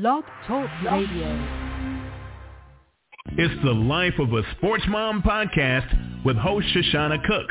[0.00, 1.70] Blog Talk Radio.
[3.38, 7.46] It's the Life of a Sports Mom podcast with host Shoshana Cook.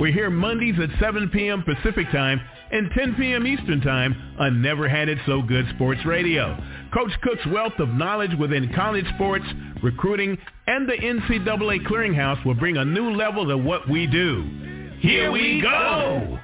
[0.00, 1.62] We're here Mondays at 7 p.m.
[1.62, 3.46] Pacific Time and 10 p.m.
[3.46, 6.56] Eastern Time on Never Had It So Good Sports Radio.
[6.94, 9.44] Coach Cook's wealth of knowledge within college sports,
[9.82, 14.96] recruiting, and the NCAA clearinghouse will bring a new level to what we do.
[15.00, 16.38] Here we go!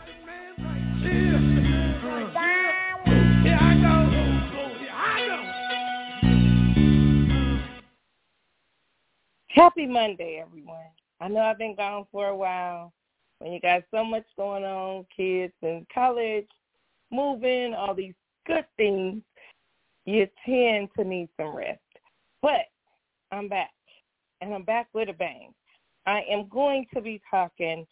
[9.58, 10.86] Happy Monday, everyone.
[11.21, 12.93] I know I've been gone for a while.
[13.40, 16.46] When you got so much going on, kids in college,
[17.11, 18.14] moving, all these
[18.46, 19.21] good things,
[20.04, 21.80] you tend to need some rest.
[22.40, 22.66] But
[23.32, 23.72] I'm back,
[24.40, 25.52] and I'm back with a bang.
[26.07, 27.85] I am going to be talking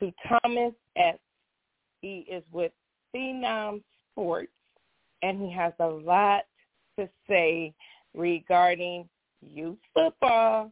[0.00, 1.20] to Thomas Epps.
[2.02, 2.72] He is with
[3.16, 3.82] Phenom
[4.12, 4.52] Sports,
[5.22, 6.42] and he has a lot
[6.98, 7.72] to say
[8.14, 9.08] regarding
[9.40, 10.70] youth football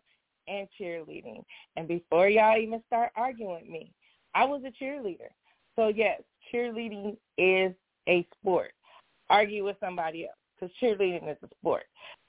[0.53, 1.43] and cheerleading.
[1.77, 3.93] And before y'all even start arguing with me,
[4.35, 5.31] I was a cheerleader.
[5.77, 6.21] So yes,
[6.53, 7.75] cheerleading is
[8.09, 8.73] a sport.
[9.31, 11.85] Argue with somebody else because cheerleading is a sport.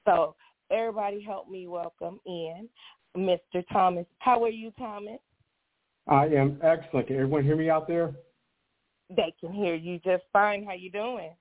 [0.06, 0.36] So
[0.72, 2.70] everybody help me welcome in
[3.16, 3.64] Mr.
[3.72, 4.06] Thomas.
[4.20, 5.20] How are you, Thomas?
[6.08, 7.08] I am excellent.
[7.08, 8.14] Can everyone hear me out there?
[9.10, 10.66] They can hear you just fine.
[10.66, 11.32] How you doing?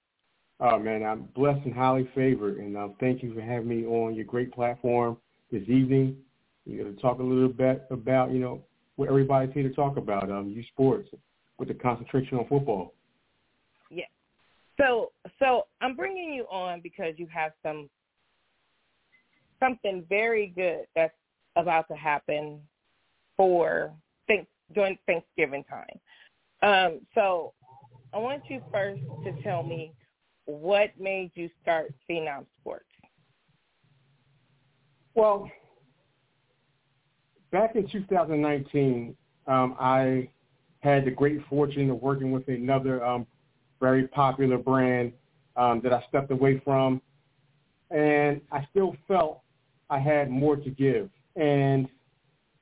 [0.61, 4.15] Oh man, I'm blessed and highly favored, and um, thank you for having me on
[4.15, 5.17] your great platform
[5.51, 6.17] this evening.
[6.65, 8.63] You're going to talk a little bit about, you know,
[8.97, 11.09] what everybody's here to talk about, um, youth sports,
[11.59, 12.95] with the concentration on football.
[13.91, 14.05] Yeah.
[14.79, 17.89] So, so I'm bringing you on because you have some
[19.61, 21.15] something very good that's
[21.57, 22.61] about to happen
[23.37, 23.93] for
[24.27, 26.01] thanks during Thanksgiving time.
[26.63, 27.53] Um, so,
[28.15, 29.93] I want you first to tell me
[30.45, 32.85] what made you start Phenom Sports.
[35.15, 35.51] Well,
[37.53, 39.15] back in 2019,
[39.47, 40.29] um, I
[40.81, 43.27] had the great fortune of working with another um,
[43.79, 45.13] very popular brand
[45.57, 47.01] um, that I stepped away from,
[47.91, 49.43] and I still felt
[49.91, 51.89] I had more to give, and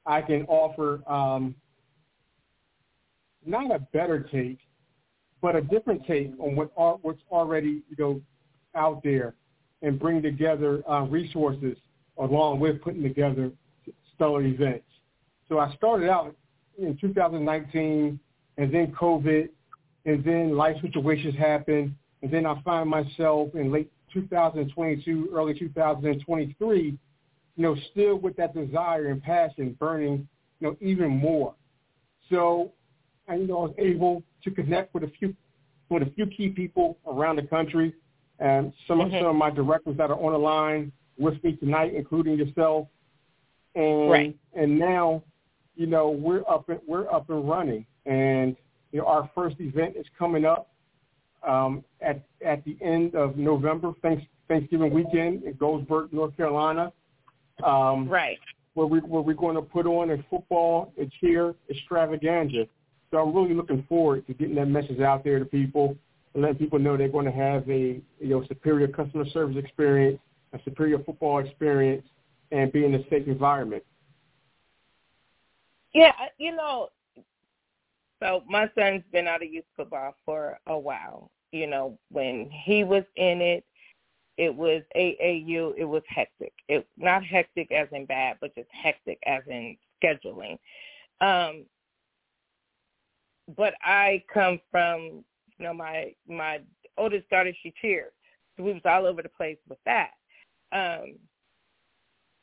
[0.05, 1.55] I can offer um,
[3.47, 4.59] not a better take,
[5.41, 8.21] but a different take on what are, what's already you know
[8.75, 9.35] out there,
[9.83, 11.77] and bring together uh, resources
[12.19, 13.53] along with putting together
[14.21, 14.85] stellar events.
[15.49, 16.37] So I started out
[16.79, 18.21] in 2019,
[18.59, 19.49] and then COVID,
[20.05, 26.99] and then life situations happened, and then I find myself in late 2022, early 2023,
[27.57, 30.29] you know, still with that desire and passion burning,
[30.61, 31.55] you know, even more.
[32.29, 32.73] So,
[33.27, 35.35] I, you know, I was able to connect with a few
[35.89, 37.95] with a few key people around the country,
[38.39, 39.15] and some mm-hmm.
[39.15, 42.87] of some of my directors that are on the line with me tonight, including yourself.
[43.75, 44.37] And right.
[44.55, 45.23] and now,
[45.77, 47.87] you know, we're up and we're up and running.
[48.07, 48.57] And
[48.93, 50.71] you know, our first event is coming up
[51.47, 56.93] um, at at the end of November, thanks, Thanksgiving weekend in Goldsboro, North Carolina.
[57.65, 58.39] Um, right.
[58.75, 62.67] Where we where we're going to put on a football a cheer extravaganza.
[63.11, 65.97] So I'm really looking forward to getting that message out there to people
[66.35, 70.19] and letting people know they're going to have a you know superior customer service experience
[70.53, 72.07] a superior football experience
[72.51, 73.85] and be in a safe environment.
[75.93, 76.89] Yeah, you know,
[78.23, 81.31] so my son's been out of youth football for a while.
[81.53, 83.65] You know, when he was in it,
[84.37, 85.75] it was AAU.
[85.77, 86.53] It was hectic.
[86.69, 90.59] It not hectic as in bad, but just hectic as in scheduling.
[91.21, 91.65] Um,
[93.57, 95.25] but I come from,
[95.59, 96.61] you know, my my
[96.97, 98.13] oldest daughter she cheered,
[98.57, 100.11] so we was all over the place with that
[100.73, 101.17] um,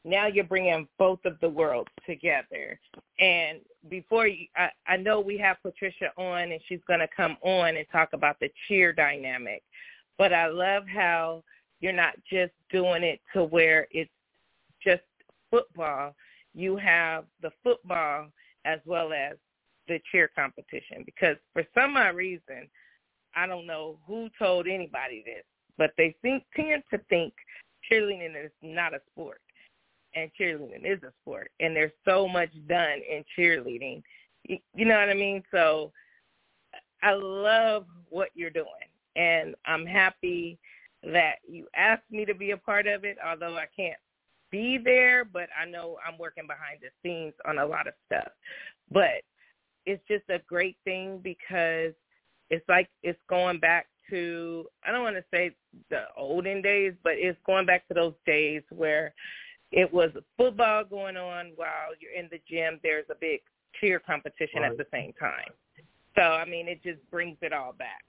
[0.08, 2.80] now you're bringing both of the worlds together.
[3.20, 3.60] And
[3.90, 7.76] before you, I, I know we have Patricia on, and she's going to come on
[7.76, 9.64] and talk about the cheer dynamic.
[10.18, 11.44] But I love how
[11.80, 14.10] you're not just doing it to where it's
[14.84, 15.04] just
[15.52, 16.16] football.
[16.54, 18.28] You have the football
[18.66, 19.38] as well as
[19.88, 22.70] the cheer competition because for some odd reason,
[23.36, 25.44] I don't know who told anybody this,
[25.78, 27.34] but they think tend to think
[27.90, 29.42] cheerleading is not a sport,
[30.18, 34.02] and cheerleading is a sport, and there's so much done in cheerleading.
[34.44, 35.44] You, you know what I mean?
[35.52, 35.92] So
[37.04, 38.66] I love what you're doing,
[39.16, 40.58] and I'm happy
[41.04, 44.00] that you asked me to be a part of it, although I can't
[44.52, 48.32] be there, but I know I'm working behind the scenes on a lot of stuff.
[48.92, 49.24] But
[49.86, 51.94] it's just a great thing because
[52.50, 55.52] it's like it's going back to I don't want to say
[55.90, 59.14] the olden days, but it's going back to those days where
[59.72, 62.80] it was football going on while you're in the gym.
[62.84, 63.42] There's a big
[63.80, 64.72] cheer competition right.
[64.72, 65.52] at the same time.
[66.16, 68.04] So I mean, it just brings it all back.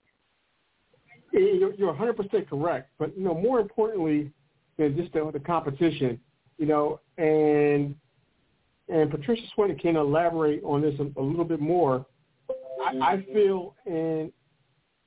[1.33, 4.33] You're, you're 100% correct, but you know, more importantly
[4.79, 6.19] than just the, the competition,
[6.57, 7.95] you know, and
[8.89, 12.07] and Patricia Swinton can elaborate on this a, a little bit more.
[12.87, 14.33] I, I feel in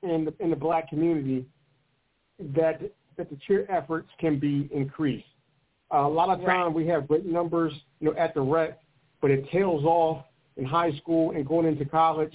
[0.02, 1.46] in the in the black community
[2.54, 2.80] that
[3.16, 5.26] that the cheer efforts can be increased.
[5.92, 6.74] Uh, a lot of time right.
[6.74, 8.80] we have great numbers, you know, at the rec,
[9.20, 10.24] but it tails off
[10.56, 12.32] in high school and going into college,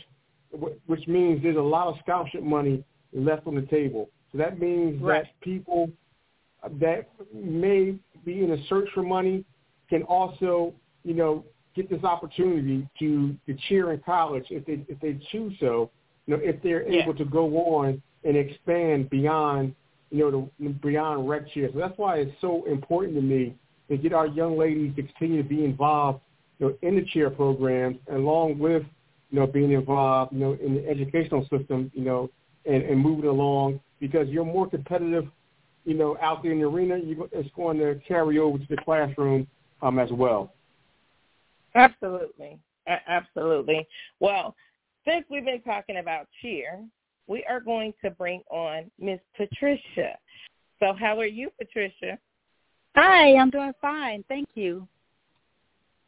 [0.85, 2.83] which means there's a lot of scholarship money
[3.13, 4.09] left on the table.
[4.31, 5.23] So that means right.
[5.23, 5.89] that people
[6.79, 7.95] that may
[8.25, 9.45] be in a search for money
[9.89, 11.45] can also, you know,
[11.75, 15.89] get this opportunity to, to cheer in college if they if they choose so,
[16.25, 17.03] you know, if they're yeah.
[17.03, 17.45] able to go
[17.75, 19.73] on and expand beyond,
[20.09, 21.69] you know, the, beyond rec cheer.
[21.73, 23.55] So that's why it's so important to me
[23.89, 26.21] to get our young ladies to continue to be involved,
[26.59, 28.83] you know, in the cheer programs, along with,
[29.31, 32.29] you know, being involved, you know, in the educational system, you know,
[32.65, 35.27] and, and moving along because you're more competitive,
[35.85, 36.97] you know, out there in the arena.
[36.97, 39.47] You, it's going to carry over to the classroom
[39.81, 40.53] um, as well.
[41.75, 42.57] Absolutely,
[42.87, 43.87] A- absolutely.
[44.19, 44.55] Well,
[45.07, 46.83] since we've been talking about cheer,
[47.27, 50.17] we are going to bring on Miss Patricia.
[50.79, 52.17] So, how are you, Patricia?
[52.95, 54.23] Hi, I'm doing fine.
[54.27, 54.87] Thank you.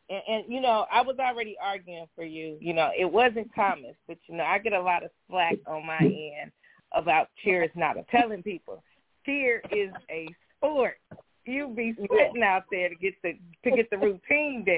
[0.10, 2.58] And, and you know, I was already arguing for you.
[2.60, 5.86] You know, it wasn't Thomas, but you know, I get a lot of slack on
[5.86, 6.52] my end
[6.94, 7.98] about cheer is not.
[7.98, 8.82] I'm telling people,
[9.26, 10.28] cheer is a
[10.58, 10.98] sport.
[11.46, 13.34] You be sitting out there to get the
[13.64, 14.78] to get the routine down.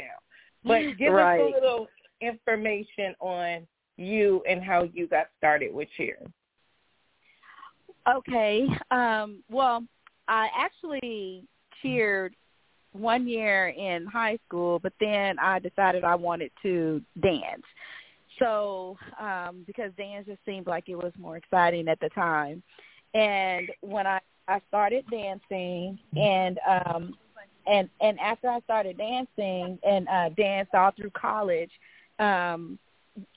[0.63, 1.39] But give right.
[1.39, 1.87] us a little
[2.21, 3.67] information on
[4.01, 6.17] you and how you got started with cheer.
[8.09, 8.67] Okay.
[8.89, 9.83] Um, well,
[10.27, 11.43] I actually
[11.81, 12.35] cheered
[12.93, 17.63] one year in high school, but then I decided I wanted to dance.
[18.39, 22.63] So, um, because dance just seemed like it was more exciting at the time.
[23.13, 27.13] And when I I started dancing and um
[27.67, 31.71] and and after I started dancing and uh danced all through college,
[32.19, 32.79] um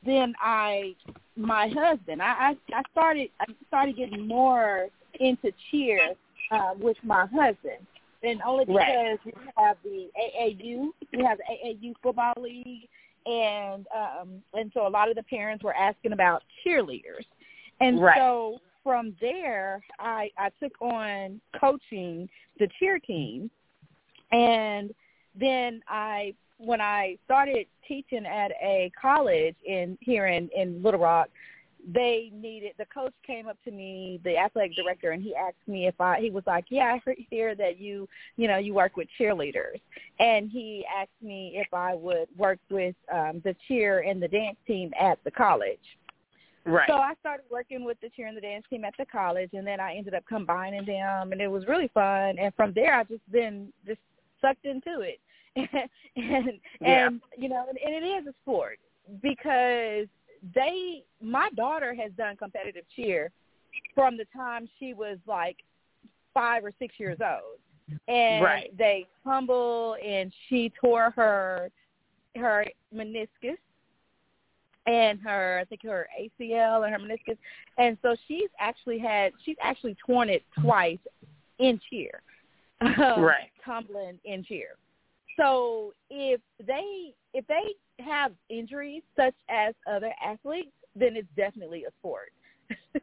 [0.05, 0.95] then I
[1.37, 4.89] my husband I I, I started I started getting more
[5.21, 6.15] into cheer
[6.51, 7.87] uh with my husband
[8.25, 9.19] and only because right.
[9.25, 12.89] we have the AAU, we have the AAU football league,
[13.27, 17.25] and um, and so a lot of the parents were asking about cheerleaders,
[17.81, 18.17] and right.
[18.17, 22.29] so from there, I I took on coaching
[22.59, 23.51] the cheer team,
[24.33, 24.95] and
[25.35, 31.29] then I when I started teaching at a college in here in in Little Rock,
[31.93, 35.87] they needed the coach came up to me the athletic director and he asked me
[35.87, 38.97] if i he was like yeah i heard here that you you know you work
[38.97, 39.81] with cheerleaders.
[40.19, 44.57] And he asked me if i would work with um the cheer and the dance
[44.67, 45.79] team at the college.
[46.65, 46.89] Right.
[46.89, 49.67] So i started working with the cheer and the dance team at the college and
[49.67, 52.39] then i ended up combining them and it was really fun.
[52.39, 54.01] And from there i just been just
[54.45, 55.21] sucked into it
[56.17, 57.07] and yeah.
[57.07, 58.79] and you know and, and it is a sport
[59.23, 60.07] because
[60.55, 63.31] they my daughter has done competitive cheer
[63.95, 65.57] from the time she was like
[66.33, 67.59] five or six years old
[68.09, 68.77] and right.
[68.77, 71.71] they tumbled and she tore her
[72.37, 73.57] her meniscus
[74.87, 77.39] and her I think her ACL and her meniscus
[77.79, 80.99] and so she's actually had she's actually torn it twice
[81.59, 82.23] in cheer
[82.85, 84.77] um, right tumbling in cheer
[85.37, 91.91] so if they if they have injuries such as other athletes, then it's definitely a
[92.01, 92.33] sport.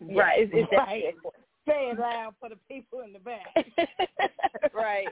[0.00, 0.40] right.
[0.40, 1.04] It's, it's right.
[1.14, 1.34] a sport.
[1.66, 3.54] Say it loud for the people in the back.
[4.74, 5.08] right.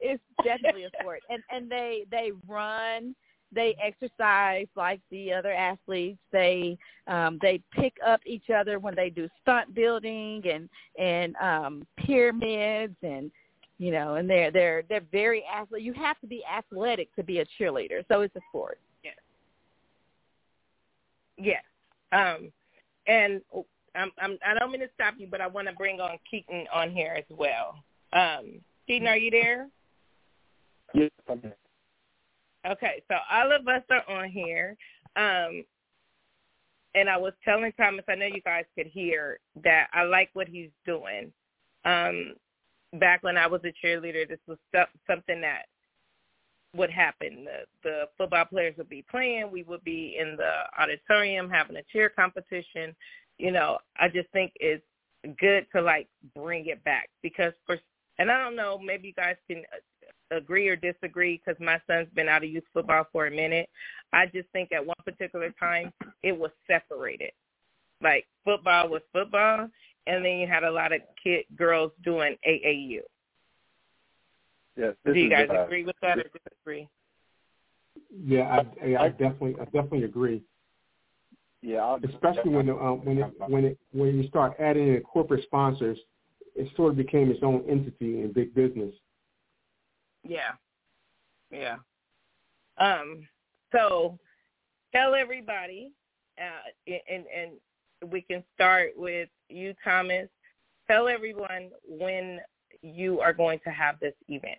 [0.00, 1.20] It's definitely a sport.
[1.28, 3.14] And and they they run,
[3.54, 6.18] they exercise like the other athletes.
[6.32, 10.68] They um they pick up each other when they do stunt building and
[10.98, 13.30] and um pyramids and
[13.78, 15.84] you know, and they're they're they're very athletic.
[15.84, 18.78] You have to be athletic to be a cheerleader, so it's a sport.
[19.02, 19.14] Yes.
[21.36, 21.62] Yes.
[22.12, 22.52] Um,
[23.06, 23.40] and
[23.96, 26.66] I'm, I'm I don't mean to stop you, but I want to bring on Keaton
[26.72, 27.82] on here as well.
[28.12, 29.68] Um, Keaton, are you there?
[30.94, 31.56] Yes, I'm here.
[32.70, 34.76] Okay, so all of us are on here.
[35.16, 35.64] Um,
[36.94, 40.48] and I was telling Thomas, I know you guys could hear that I like what
[40.48, 41.32] he's doing.
[41.84, 42.34] Um,
[43.00, 44.58] back when I was a cheerleader, this was
[45.06, 45.62] something that
[46.76, 47.44] would happen.
[47.44, 49.50] The, the football players would be playing.
[49.50, 52.94] We would be in the auditorium having a cheer competition.
[53.38, 54.84] you know, I just think it's
[55.38, 57.78] good to like bring it back because for
[58.18, 59.64] and I don't know, maybe you guys can
[60.36, 63.68] agree or disagree because my son's been out of youth football for a minute.
[64.12, 67.32] I just think at one particular time it was separated.
[68.02, 69.68] Like football was football,
[70.06, 73.00] and then you had a lot of kid girls doing AAU.
[74.76, 74.94] Yes.
[75.04, 76.88] Do you guys uh, agree with that or disagree?
[78.24, 80.42] Yeah, I, I definitely, I definitely agree.
[81.62, 85.00] Yeah, I'll, Especially when the, uh, when it when it when you start adding in
[85.02, 85.98] corporate sponsors,
[86.56, 88.92] it sort of became its own entity in big business.
[90.26, 90.52] Yeah,
[91.50, 91.76] yeah.
[92.78, 93.26] Um.
[93.72, 94.18] So,
[94.94, 95.92] tell everybody,
[96.38, 100.28] uh, and and we can start with you, Thomas.
[100.88, 102.40] Tell everyone when
[102.82, 104.58] you are going to have this event.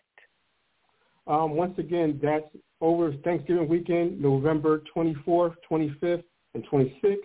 [1.27, 2.45] Um, once again, that's
[2.81, 7.17] over Thanksgiving weekend, November 24th, 25th, and 26th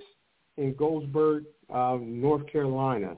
[0.56, 1.40] in Goldsboro,
[1.72, 3.16] um, North Carolina.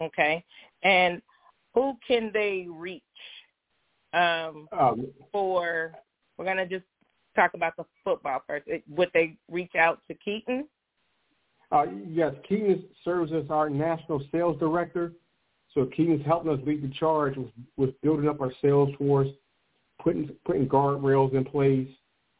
[0.00, 0.44] Okay.
[0.84, 1.20] And
[1.74, 3.02] who can they reach
[4.12, 5.92] um, Um, for,
[6.36, 6.84] we're going to just
[7.34, 8.68] talk about the football first.
[8.88, 10.68] Would they reach out to Keaton?
[11.72, 15.12] uh, yes, Keaton serves as our national sales director.
[15.72, 19.28] So Keaton's helping us lead the charge with, with building up our sales force,
[20.00, 21.88] putting putting guardrails in place,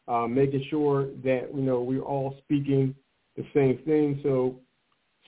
[0.07, 2.95] uh, making sure that you know we're all speaking
[3.37, 4.21] the same thing.
[4.23, 4.61] So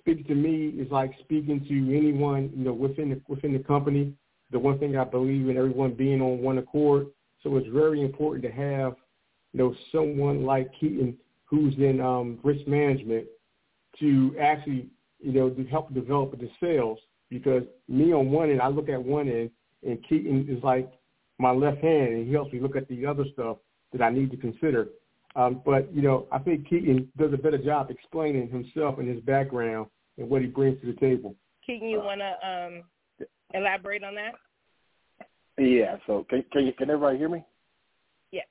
[0.06, 4.12] speaking to me is like speaking to anyone you know within the within the company.
[4.52, 7.08] The one thing I believe in everyone being on one accord.
[7.42, 8.94] So it's very important to have
[9.52, 13.26] you know someone like Keaton who's in um, risk management
[13.98, 14.86] to actually
[15.18, 19.02] you know to help develop the sales because me on one end I look at
[19.02, 19.50] one end
[19.84, 20.88] and Keaton is like
[21.38, 23.56] my left hand and he helps me look at the other stuff
[23.92, 24.88] that I need to consider.
[25.34, 29.20] Um, but you know, I think Keaton does a better job explaining himself and his
[29.24, 31.34] background and what he brings to the table.
[31.64, 34.34] Keaton, you want to um, elaborate on that?
[35.58, 35.96] Yeah.
[36.06, 37.44] So can can you can everybody hear me?
[38.30, 38.42] Yeah.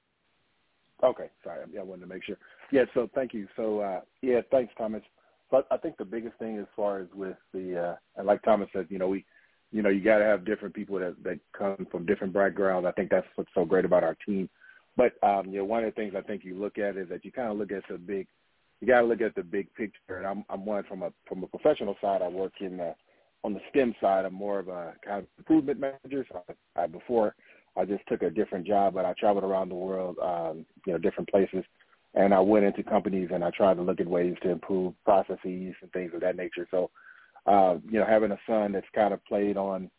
[1.03, 1.29] Okay.
[1.43, 2.37] Sorry, I wanted to make sure.
[2.71, 2.85] Yeah.
[2.93, 3.47] So thank you.
[3.55, 5.03] So uh, yeah, thanks, Thomas.
[5.51, 8.69] But I think the biggest thing as far as with the uh, and like Thomas
[8.73, 9.23] said, you know, we,
[9.71, 12.87] you know, you got to have different people that that come from different backgrounds.
[12.87, 14.49] I think that's what's so great about our team.
[14.97, 17.23] But um, you know, one of the things I think you look at is that
[17.23, 18.27] you kind of look at the big,
[18.81, 20.17] you got to look at the big picture.
[20.17, 22.21] And I'm I'm one from a from a professional side.
[22.21, 22.95] I work in the
[23.43, 24.25] on the STEM side.
[24.25, 26.25] I'm more of a kind of improvement manager.
[26.31, 26.43] So
[26.75, 27.35] I, I before
[27.77, 30.99] I just took a different job, but I traveled around the world, um, you know,
[30.99, 31.63] different places
[32.15, 35.75] and I went into companies and I tried to look at ways to improve processes
[35.81, 36.67] and things of that nature.
[36.71, 36.89] So,
[37.45, 39.91] uh, you know, having a son that's kind of played on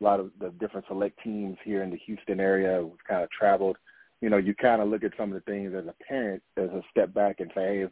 [0.00, 3.30] a lot of the different select teams here in the Houston area, we've kind of
[3.30, 3.76] traveled,
[4.20, 6.70] you know, you kind of look at some of the things as a parent as
[6.70, 7.86] a step back and say, hey,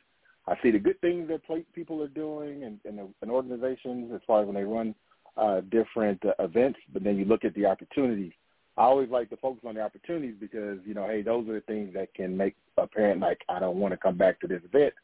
[0.48, 1.42] I see the good things that
[1.74, 4.94] people are doing and, and, and organizations as far as when they run
[5.36, 8.32] uh, different uh, events, but then you look at the opportunities
[8.78, 11.60] I always like to focus on the opportunities because, you know, hey, those are the
[11.62, 14.62] things that can make a parent like, I don't want to come back to this
[14.64, 14.94] event.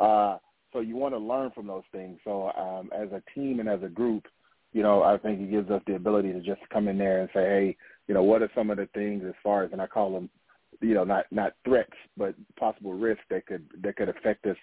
[0.00, 0.38] Uh,
[0.72, 2.18] so you want to learn from those things.
[2.24, 4.26] So um, as a team and as a group,
[4.72, 7.28] you know, I think it gives us the ability to just come in there and
[7.32, 7.76] say, hey,
[8.08, 10.28] you know, what are some of the things as far as, and I call them,
[10.80, 14.56] you know, not not threats, but possible risks that could that could affect us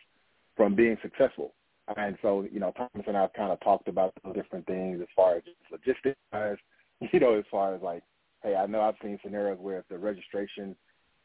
[0.57, 1.53] from being successful.
[1.95, 4.99] And so, you know, Thomas and I have kind of talked about those different things
[5.01, 6.57] as far as logistics, as
[7.13, 8.03] you know, as far as like
[8.43, 10.75] hey, I know I've seen scenarios where if the registration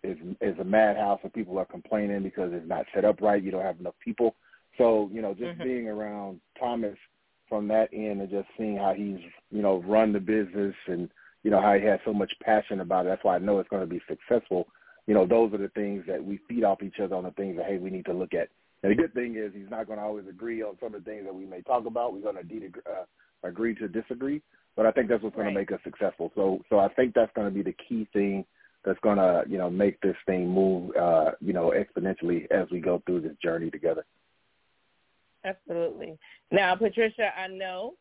[0.02, 3.50] is is a madhouse and people are complaining because it's not set up right, you
[3.50, 4.34] don't have enough people.
[4.78, 5.62] So, you know, just mm-hmm.
[5.62, 6.96] being around Thomas
[7.48, 9.18] from that end and just seeing how he's,
[9.50, 11.10] you know, run the business and,
[11.42, 13.10] you know, how he has so much passion about it.
[13.10, 14.66] That's why I know it's going to be successful.
[15.06, 17.56] You know, those are the things that we feed off each other on the things
[17.58, 18.48] that, hey, we need to look at.
[18.82, 21.10] And the good thing is he's not going to always agree on some of the
[21.10, 22.12] things that we may talk about.
[22.12, 23.04] We're going to uh,
[23.44, 24.42] agree to disagree.
[24.76, 25.54] But I think that's what's going right.
[25.54, 26.32] to make us successful.
[26.34, 28.44] So so I think that's going to be the key thing
[28.84, 32.80] that's going to you know make this thing move uh, you know exponentially as we
[32.80, 34.04] go through this journey together.
[35.44, 36.18] Absolutely.
[36.50, 37.94] Now, Patricia, I know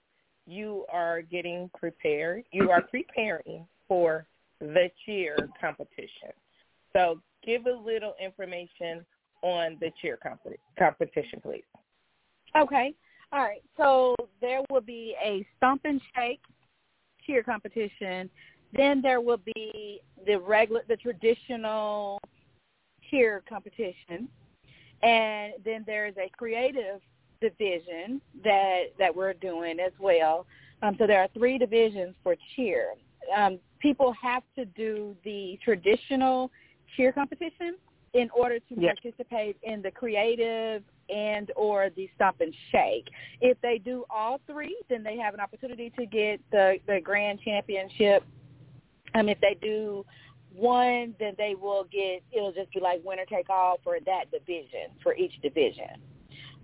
[0.46, 2.44] you are getting prepared.
[2.52, 4.26] You are preparing for
[4.60, 6.32] the cheer competition.
[6.94, 9.06] So give a little information
[9.42, 10.18] on the cheer
[10.78, 11.64] competition, please.
[12.58, 12.94] Okay.
[13.32, 13.64] All right.
[13.78, 16.42] So there will be a stomp and shake
[17.26, 18.30] cheer competition.
[18.74, 22.20] Then there will be the regular, the traditional
[23.10, 24.30] cheer competition,
[25.04, 27.02] and then there is a creative
[27.42, 30.46] division that that we're doing as well.
[30.84, 32.94] Um, so there are three divisions for cheer.
[33.36, 36.52] Um, people have to do the traditional
[36.96, 37.76] cheer competition,
[38.14, 38.94] in order to Yeah.
[38.94, 43.10] participate in the creative and or the stomp and shake.
[43.42, 47.42] If they do all three, then they have an opportunity to get the the grand
[47.42, 48.24] championship.
[49.14, 50.06] Um, if they do
[50.54, 52.24] one, then they will get.
[52.32, 56.02] It'll just be like winner take all for that division for each division.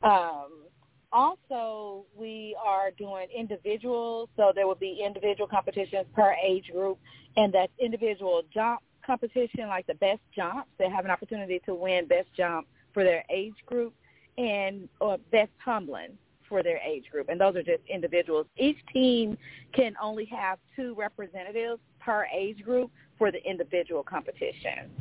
[0.03, 0.63] Um,
[1.11, 6.99] also, we are doing individuals, so there will be individual competitions per age group,
[7.37, 10.69] and that's individual jump competition, like the best jumps.
[10.77, 13.93] They have an opportunity to win best jump for their age group,
[14.37, 18.45] and or best tumbling for their age group, and those are just individuals.
[18.57, 19.37] Each team
[19.73, 24.91] can only have two representatives per age group for the individual competition.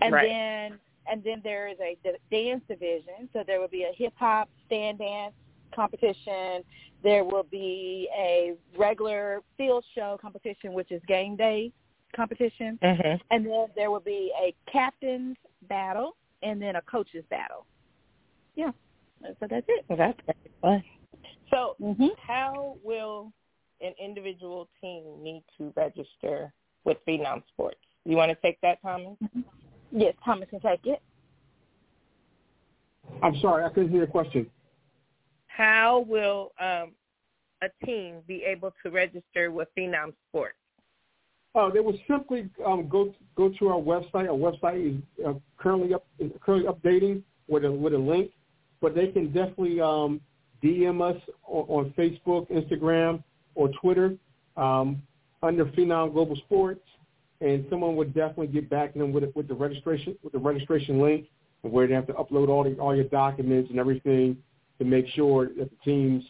[0.00, 0.28] And Right.
[0.28, 0.78] then
[1.10, 1.96] and then there is a
[2.30, 5.34] dance division, so there will be a hip hop stand dance
[5.74, 6.62] competition.
[7.02, 11.72] There will be a regular field show competition, which is game day
[12.14, 13.20] competition, Mhm.
[13.30, 17.66] and then there will be a captain's battle, and then a coach's battle.
[18.54, 18.72] Yeah,
[19.22, 19.84] so that's it.
[19.88, 20.20] Well, that's
[20.60, 20.84] fun.
[21.50, 23.32] So, hmm how will
[23.80, 26.52] an individual team need to register
[26.84, 27.80] with Phenom Sports?
[28.04, 29.16] You want to take that, Thomas?
[29.90, 31.00] Yes, Thomas can take it.
[33.22, 34.50] I'm sorry, I couldn't hear your question.
[35.46, 36.92] How will um,
[37.62, 40.58] a team be able to register with Phenom Sports?
[41.58, 44.28] Uh, they will simply um, go go to our website.
[44.28, 48.30] Our website is uh, currently up is currently updating with a with a link,
[48.80, 50.20] but they can definitely um,
[50.62, 53.24] DM us on, on Facebook, Instagram,
[53.56, 54.14] or Twitter
[54.56, 55.02] um,
[55.42, 56.84] under Phenom Global Sports,
[57.40, 61.00] and someone would definitely get back to them with with the registration with the registration
[61.00, 61.26] link
[61.64, 64.36] and where they have to upload all the all your documents and everything
[64.78, 66.22] to make sure that the teams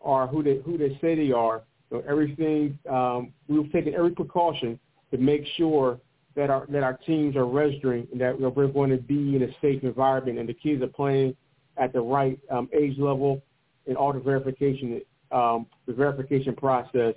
[0.00, 1.62] are who they who they say they are.
[1.90, 4.78] So everything um, we've taken every precaution
[5.10, 6.00] to make sure
[6.34, 9.48] that our that our teams are registering and that we're going to be in a
[9.60, 11.34] safe environment and the kids are playing
[11.78, 13.42] at the right um, age level
[13.86, 15.00] and all the verification
[15.32, 17.14] um, the verification process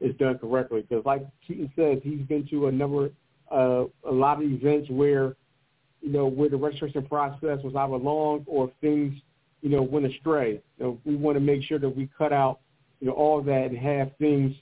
[0.00, 0.84] is done correctly.
[0.88, 3.10] Because like Keaton says, he's been to a number
[3.50, 5.36] uh, a lot of events where
[6.00, 9.14] you know where the registration process was either long or things
[9.60, 10.60] you know went astray.
[10.78, 12.60] So we want to make sure that we cut out
[13.02, 14.54] you know, all that and have things,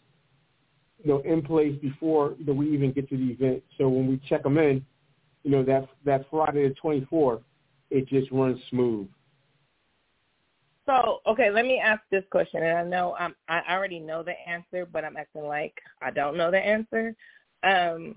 [1.05, 3.62] you know, in place before that we even get to the event.
[3.76, 4.85] So when we check them in,
[5.44, 7.42] you know, that that Friday the 24th,
[7.90, 9.09] it just runs smooth.
[10.87, 14.33] So, okay, let me ask this question, and I know um, I already know the
[14.48, 17.14] answer, but I'm acting like I don't know the answer.
[17.62, 18.16] Um,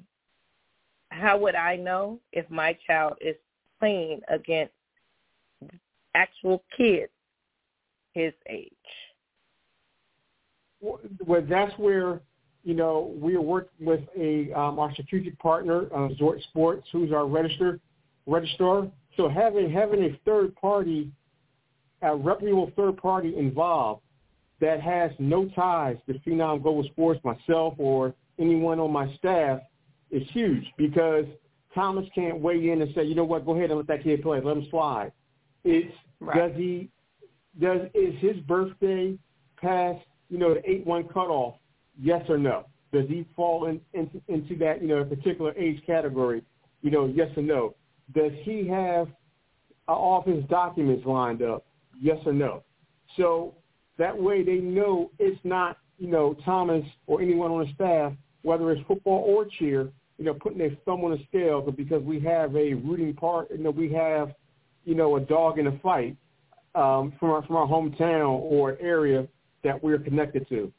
[1.10, 3.36] how would I know if my child is
[3.82, 4.74] playing against
[6.16, 7.12] actual kids
[8.14, 8.72] his age?
[10.84, 12.22] Well, that's where
[12.63, 17.12] you know we are working with a um, our strategic partner, uh, Zort Sports, who's
[17.12, 17.80] our register
[18.26, 18.88] registrar.
[19.15, 21.12] So having having a third party,
[22.02, 24.02] a reputable third party involved
[24.60, 29.60] that has no ties to Phenom Global Sports, myself, or anyone on my staff
[30.12, 31.26] is huge because
[31.74, 34.22] Thomas can't weigh in and say, you know what, go ahead and let that kid
[34.22, 35.12] play, let him slide.
[35.63, 35.93] It's
[36.24, 36.38] Right.
[36.38, 36.89] does he
[37.60, 39.17] does is his birthday
[39.58, 41.56] past you know the eight one cutoff?
[42.00, 42.65] Yes or no?
[42.91, 46.43] Does he fall in, in, into that you know particular age category?
[46.82, 47.76] You know, yes or no?
[48.13, 49.08] Does he have
[49.88, 51.65] uh, all of his documents lined up?
[52.02, 52.63] Yes or no?
[53.15, 53.54] So
[53.98, 58.72] that way they know it's not you know Thomas or anyone on the staff, whether
[58.72, 62.19] it's football or cheer, you know, putting their thumb on the scale, but because we
[62.22, 64.34] have a rooting part, you know, we have
[64.86, 66.17] you know, a dog in a fight
[66.76, 69.28] um, from our from our hometown or area
[69.63, 70.71] that we're connected to.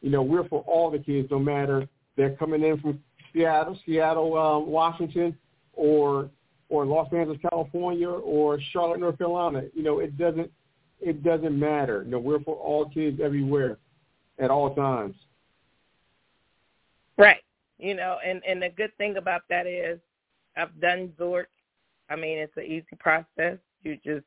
[0.00, 3.00] You know, we're for all the kids, no matter they're coming in from
[3.32, 5.36] Seattle, Seattle, um, Washington,
[5.74, 6.30] or
[6.68, 9.62] or Los Angeles, California, or Charlotte, North Carolina.
[9.74, 10.50] You know, it doesn't
[11.00, 12.02] it doesn't matter.
[12.04, 13.78] You know, we're for all kids everywhere,
[14.38, 15.14] at all times.
[17.16, 17.42] Right.
[17.78, 19.98] You know, and and the good thing about that is
[20.56, 21.46] I've done Zort.
[22.08, 23.58] I mean, it's an easy process.
[23.82, 24.26] You just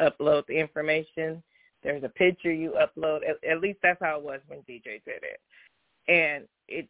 [0.00, 1.42] upload the information.
[1.84, 3.20] There's a picture you upload.
[3.28, 5.40] At, at least that's how it was when DJ did it.
[6.08, 6.88] And it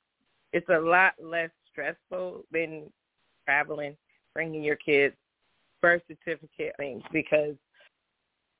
[0.53, 2.85] it's a lot less stressful than
[3.45, 3.97] traveling,
[4.33, 5.17] bringing your kids
[5.83, 7.57] birth certificate things because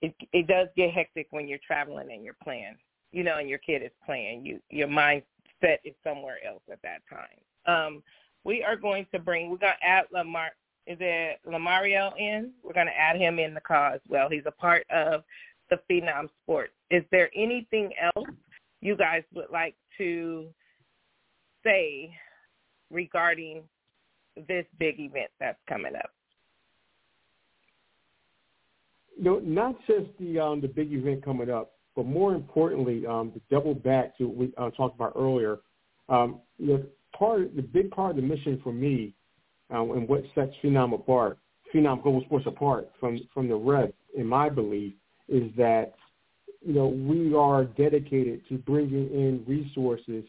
[0.03, 2.77] it it does get hectic when you're traveling and you're playing.
[3.13, 4.45] You know, and your kid is playing.
[4.45, 7.39] You your mindset is somewhere else at that time.
[7.67, 8.03] Um,
[8.43, 9.51] we are going to bring.
[9.51, 10.51] We're to add Lamar.
[10.87, 12.51] Is it Lamario in?
[12.63, 14.29] We're to add him in the call as well.
[14.29, 15.23] He's a part of
[15.71, 16.73] the Phenom Sports.
[16.91, 18.29] Is there anything else
[18.81, 20.47] you guys would like to
[21.65, 22.11] say
[22.91, 23.63] regarding
[24.49, 26.11] this big event that's coming up?
[29.19, 33.41] No, not just the um, the big event coming up, but more importantly, um, to
[33.51, 35.61] double back to what we uh, talked about earlier.
[36.09, 36.83] Um, know,
[37.17, 39.15] part the big part of the mission for me,
[39.71, 41.39] um, and what sets Phenom apart,
[41.73, 44.95] Phenom Global Sports apart from from the rest, in my belief,
[45.29, 45.95] is that
[46.61, 50.25] you know we are dedicated to bringing in resources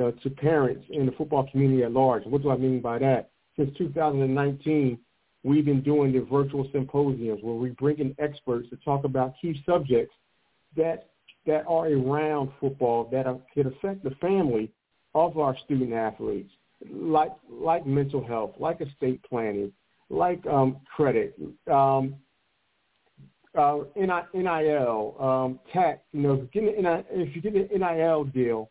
[0.00, 2.24] uh, to parents in the football community at large.
[2.26, 3.30] What do I mean by that?
[3.56, 4.98] Since 2019,
[5.42, 9.62] we've been doing the virtual symposiums where we bring in experts to talk about key
[9.66, 10.14] subjects
[10.76, 11.08] that
[11.46, 14.70] that are around football that are, could affect the family
[15.14, 16.52] of our student athletes,
[16.90, 19.72] like like mental health, like estate planning,
[20.10, 21.34] like um, credit,
[21.70, 22.14] um,
[23.56, 26.00] uh, NIL, um, tax.
[26.12, 28.70] You know, if you get an NIL deal,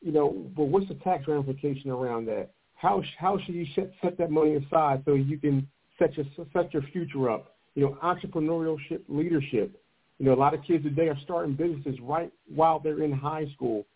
[0.00, 2.50] you know, but what's the tax ramification around that?
[2.74, 6.72] How how should you set, set that money aside so you can set your set
[6.72, 7.56] your future up?
[7.74, 9.80] You know, entrepreneurship, leadership.
[10.18, 13.46] You know, a lot of kids today are starting businesses right while they're in high
[13.54, 13.86] school.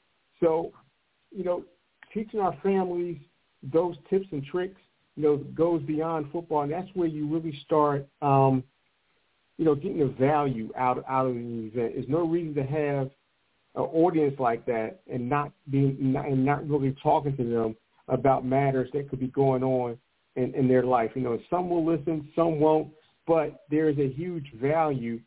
[0.41, 0.73] So,
[1.31, 1.65] you know,
[2.13, 3.19] teaching our families
[3.73, 4.81] those tips and tricks,
[5.17, 8.63] you know, goes beyond football, and that's where you really start, um,
[9.59, 11.93] you know, getting the value out out of the event.
[11.95, 13.11] There's no reason to have
[13.75, 17.77] an audience like that and not being not, and not really talking to them
[18.09, 19.99] about matters that could be going on
[20.37, 21.11] in, in their life.
[21.15, 22.89] You know, some will listen, some won't,
[23.27, 25.21] but there is a huge value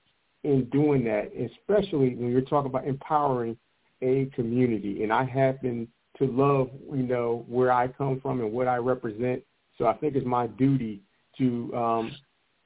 [0.43, 3.57] in doing that, especially when you're talking about empowering
[4.01, 5.03] a community.
[5.03, 5.87] And I happen
[6.17, 9.41] to love, you know, where I come from and what I represent.
[9.77, 11.01] So I think it's my duty
[11.37, 12.11] to um,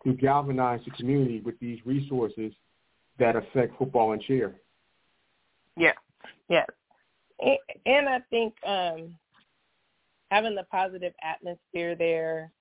[0.04, 2.54] to galvanize the community with these resources
[3.20, 4.56] that affect football and cheer.
[5.78, 5.94] Yeah,
[6.50, 6.66] yeah,
[7.86, 9.16] and I think um,
[10.32, 12.52] having the positive atmosphere there,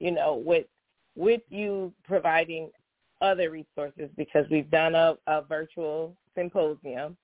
[0.00, 0.66] you know, with
[1.16, 2.70] with you providing
[3.20, 7.16] other resources because we've done a, a virtual symposium,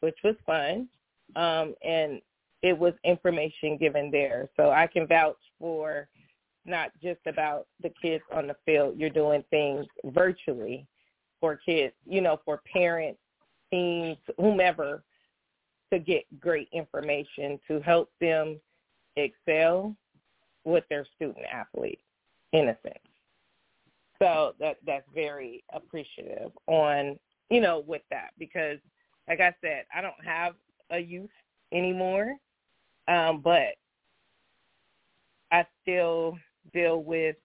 [0.00, 0.88] which was fun,
[1.36, 2.20] um, and
[2.62, 4.48] it was information given there.
[4.56, 6.08] So I can vouch for
[6.66, 8.98] not just about the kids on the field.
[8.98, 10.86] You're doing things virtually
[11.40, 13.20] for kids, you know, for parents,
[13.70, 15.02] teams, whomever,
[15.92, 18.60] to get great information to help them
[19.16, 19.94] excel
[20.64, 22.00] with their student athlete,
[22.52, 22.98] in a sense.
[24.20, 27.18] So that that's very appreciative on
[27.50, 28.78] you know with that because,
[29.28, 30.54] like I said, I don't have
[30.90, 31.30] a youth
[31.72, 32.36] anymore,
[33.08, 33.74] um, but
[35.52, 36.38] I still
[36.72, 37.36] deal with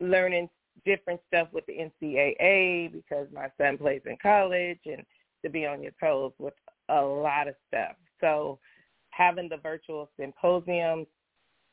[0.00, 0.48] learning
[0.84, 5.02] different stuff with the NCAA because my son plays in college and
[5.44, 6.54] to be on your toes with
[6.88, 7.96] a lot of stuff.
[8.20, 8.58] So
[9.10, 11.06] having the virtual symposium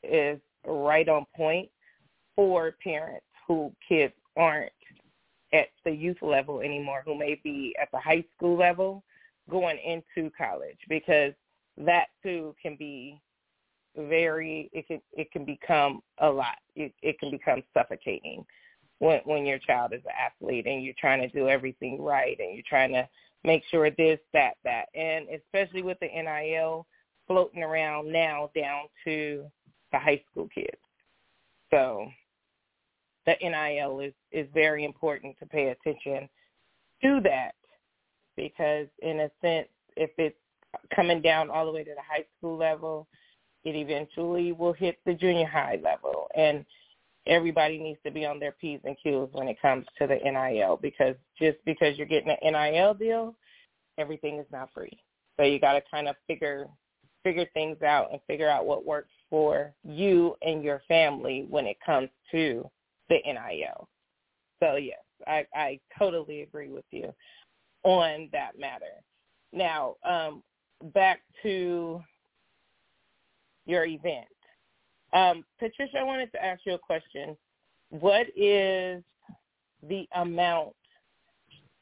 [0.02, 1.68] is right on point
[2.36, 4.72] for parents who kids aren't
[5.52, 9.04] at the youth level anymore, who may be at the high school level
[9.50, 11.32] going into college because
[11.76, 13.20] that too can be
[13.96, 16.56] very it can it can become a lot.
[16.74, 18.44] It, it can become suffocating
[18.98, 22.54] when when your child is an athlete and you're trying to do everything right and
[22.54, 23.08] you're trying to
[23.44, 24.86] make sure this, that, that.
[24.94, 26.86] And especially with the NIL
[27.26, 29.44] floating around now down to
[29.92, 30.78] the high school kids.
[31.70, 32.06] So
[33.26, 36.28] the NIL is, is very important to pay attention
[37.02, 37.52] to that
[38.36, 40.36] because in a sense, if it's
[40.94, 43.06] coming down all the way to the high school level,
[43.64, 46.28] it eventually will hit the junior high level.
[46.36, 46.64] And
[47.26, 50.78] everybody needs to be on their P's and Q's when it comes to the NIL
[50.80, 53.34] because just because you're getting an NIL deal,
[53.98, 54.98] everything is not free.
[55.36, 56.66] So you got to kind of figure
[57.22, 61.78] figure things out and figure out what works for you and your family when it
[61.84, 62.68] comes to
[63.08, 63.88] the NIL.
[64.62, 67.14] So yes, I, I totally agree with you
[67.82, 69.00] on that matter.
[69.54, 70.42] Now, um,
[70.92, 72.02] back to
[73.66, 74.26] your event.
[75.12, 77.36] Um, Patricia, I wanted to ask you a question.
[77.90, 79.02] What is
[79.88, 80.74] the amount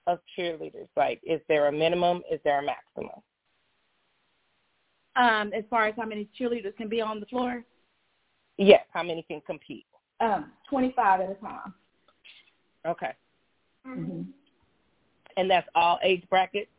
[0.06, 0.88] of cheerleaders?
[0.96, 2.22] Like, is there a minimum?
[2.30, 3.22] Is there a maximum?
[5.16, 7.64] Um, as far as how many cheerleaders can be on the floor?
[8.58, 9.86] Yes, how many can compete?
[10.20, 11.74] Um, 25 at a time.
[12.86, 13.12] Okay.
[13.86, 14.22] Mm-hmm.
[15.36, 16.70] And that's all age brackets?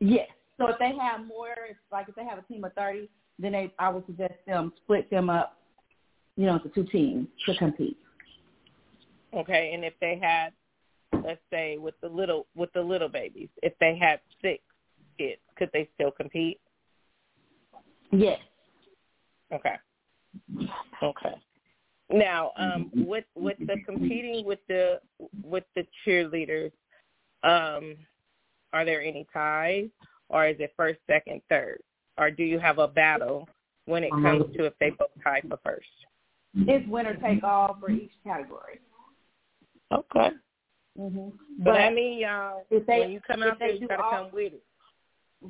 [0.00, 0.28] Yes.
[0.58, 1.54] So if they have more,
[1.92, 5.10] like if they have a team of 30, then they, I would suggest them split
[5.10, 5.58] them up,
[6.36, 7.98] you know, into two teams to compete.
[9.34, 10.52] Okay, and if they had,
[11.24, 14.62] let's say, with the little with the little babies, if they had six
[15.18, 16.60] kids, could they still compete?
[18.12, 18.38] Yes.
[19.52, 19.74] Okay.
[21.02, 21.34] Okay.
[22.10, 25.00] Now, um, with with the competing with the
[25.42, 26.70] with the cheerleaders,
[27.42, 27.96] um,
[28.72, 29.88] are there any ties,
[30.28, 31.80] or is it first, second, third,
[32.18, 33.48] or do you have a battle
[33.86, 35.86] when it comes to if they both tie for first?
[36.56, 38.80] It's winner take all for each category.
[39.92, 40.30] Okay.
[40.98, 41.28] Mm-hmm.
[41.58, 44.10] But, but I mean, y'all, if they, when you come out there, you gotta all,
[44.10, 44.62] come with it.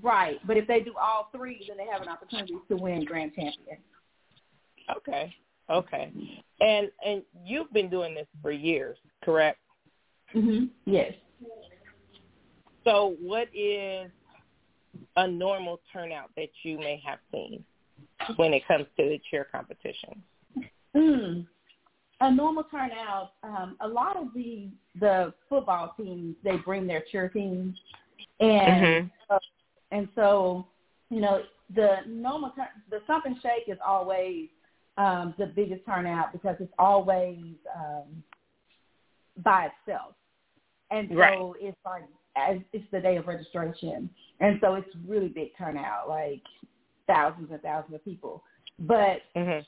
[0.03, 3.33] Right, but if they do all three, then they have an opportunity to win grand
[3.35, 3.79] champion.
[4.97, 5.35] Okay.
[5.71, 6.13] Okay.
[6.61, 9.59] And and you've been doing this for years, correct?
[10.35, 10.71] Mhm.
[10.85, 11.13] Yes.
[12.85, 14.11] So, what is
[15.17, 17.65] a normal turnout that you may have seen
[18.37, 20.23] when it comes to the cheer competition?
[20.95, 21.47] Mm.
[22.21, 23.33] A normal turnout.
[23.43, 24.69] Um, a lot of the
[25.01, 27.77] the football teams they bring their cheer teams,
[28.41, 29.09] and mm-hmm.
[29.35, 29.39] uh,
[29.91, 30.67] and so
[31.11, 31.43] you know
[31.75, 34.49] the normal turn, the something shake is always
[34.97, 38.23] um, the biggest turnout because it's always um,
[39.43, 40.15] by itself,
[40.93, 41.39] and so right.
[41.61, 42.05] it's like
[42.37, 46.43] as it's the day of registration, and so it's really big turnout, like
[47.07, 48.43] thousands and thousands of people.
[48.81, 49.61] But mm-hmm.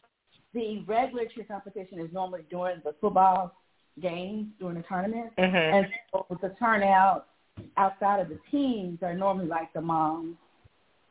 [0.54, 3.54] the regular cheer competition is normally during the football
[4.00, 5.56] games during the tournament, mm-hmm.
[5.56, 7.28] and so the turnout
[7.76, 10.36] outside of the teams are normally like the moms,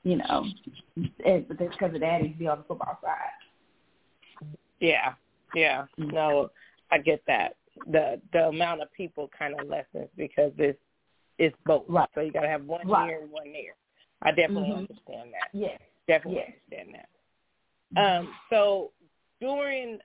[0.04, 0.46] you know,
[0.96, 4.48] because the daddies be on the football side.
[4.80, 5.13] Yeah,
[5.56, 5.86] yeah.
[5.98, 6.52] No,
[6.91, 7.56] I get that.
[7.91, 10.80] The the amount of people kind of lessens because it's
[11.38, 11.84] it's both.
[11.88, 12.10] Right.
[12.15, 13.10] So you got to have one right.
[13.10, 13.76] here and one there.
[14.21, 14.80] I definitely mm-hmm.
[14.80, 15.50] understand that.
[15.54, 15.80] Yes.
[16.08, 16.52] Definitely yes.
[16.71, 17.10] understand that.
[17.98, 18.91] Um, so
[19.39, 20.00] during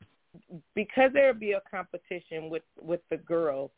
[0.74, 3.70] because there will be a competition with with the girls,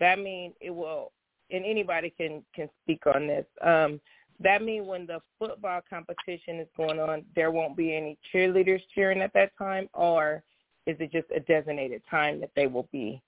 [0.00, 1.12] that means it will,
[1.50, 3.46] and anybody can can speak on this.
[3.60, 4.00] Um,
[4.40, 9.20] that means when the football competition is going on, there won't be any cheerleaders cheering
[9.20, 10.42] at that time, or
[10.86, 13.22] is it just a designated time that they will be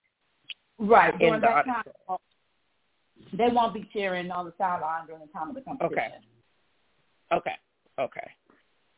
[0.78, 1.66] right in the that
[2.08, 2.18] auditorium?
[3.33, 5.98] They won't be cheering on the sideline during the time of the competition.
[5.98, 6.09] Okay.
[7.33, 7.57] Okay.
[7.98, 8.31] Okay.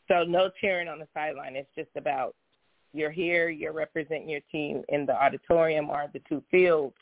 [0.08, 1.56] So no cheering on the sideline.
[1.56, 2.34] It's just about
[2.92, 6.94] you're here, you're representing your team in the auditorium or the two fields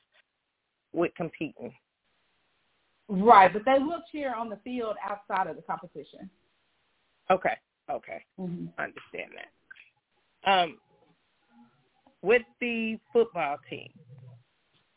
[0.92, 1.72] with competing.
[3.08, 6.30] Right, but they will cheer on the field outside of the competition.
[7.30, 7.56] Okay.
[7.90, 8.24] Okay.
[8.40, 8.66] Mm-hmm.
[8.78, 10.50] I understand that.
[10.50, 10.78] Um,
[12.22, 13.90] with the football team,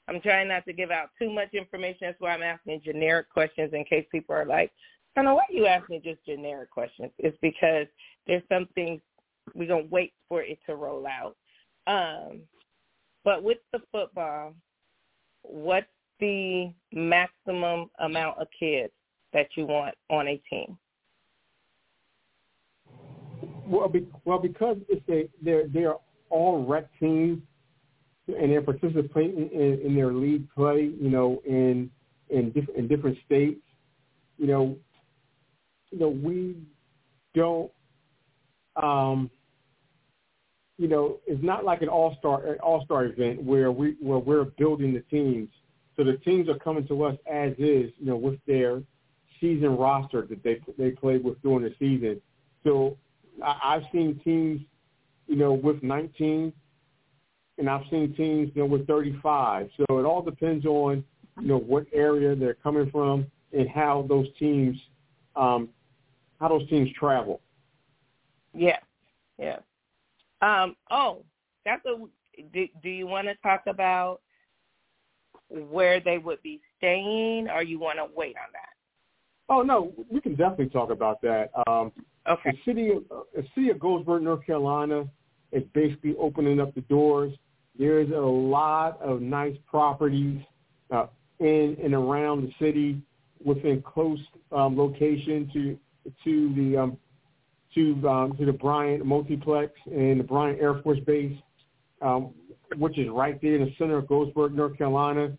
[0.07, 1.99] I'm trying not to give out too much information.
[2.01, 4.71] That's why I'm asking generic questions in case people are like,
[5.17, 7.11] I know why you ask me just generic questions.
[7.17, 7.87] It's because
[8.27, 9.01] there's some things
[9.55, 11.35] we're gonna wait for it to roll out.
[11.87, 12.41] Um,
[13.23, 14.53] but with the football,
[15.41, 15.87] what's
[16.19, 18.93] the maximum amount of kids
[19.33, 20.77] that you want on a team?
[23.65, 25.95] Well, be, well, because it's a they're they're
[26.29, 27.41] all rec teams,
[28.27, 31.89] and they're participating in, in their league play, you know, in
[32.29, 33.61] in different in different states.
[34.37, 34.77] You know,
[35.91, 36.57] you know, we
[37.33, 37.71] don't.
[38.75, 39.31] Um,
[40.77, 44.45] you know, it's not like an all star all star event where we where we're
[44.45, 45.49] building the teams.
[45.95, 48.83] So the teams are coming to us as is, you know, with their
[49.41, 52.21] season roster that they they played with during the season.
[52.63, 52.97] So
[53.43, 54.61] I, I've seen teams,
[55.27, 56.53] you know, with 19,
[57.57, 59.69] and I've seen teams, you know, with 35.
[59.77, 61.03] So it all depends on,
[61.39, 64.77] you know, what area they're coming from and how those teams,
[65.35, 65.69] um,
[66.39, 67.41] how those teams travel.
[68.53, 68.79] Yeah,
[69.37, 69.57] yeah.
[70.41, 71.23] Um, oh,
[71.65, 71.97] that's a.
[72.53, 74.21] Do, do you want to talk about
[75.49, 78.69] where they would be staying, or you want to wait on that?
[79.49, 81.49] Oh no, we can definitely talk about that.
[81.67, 81.91] Um,
[82.29, 82.51] okay.
[82.51, 85.05] The city, of, the city of Goldsboro, North Carolina,
[85.51, 87.33] is basically opening up the doors.
[87.77, 90.41] There's a lot of nice properties
[90.89, 91.07] uh,
[91.39, 93.01] in and around the city
[93.43, 94.19] within close
[94.51, 95.79] um, location to
[96.23, 96.97] to the um,
[97.75, 101.37] to um, to the Bryant Multiplex and the Bryant Air Force Base,
[102.01, 102.33] um,
[102.77, 105.37] which is right there in the center of Goldsboro, North Carolina.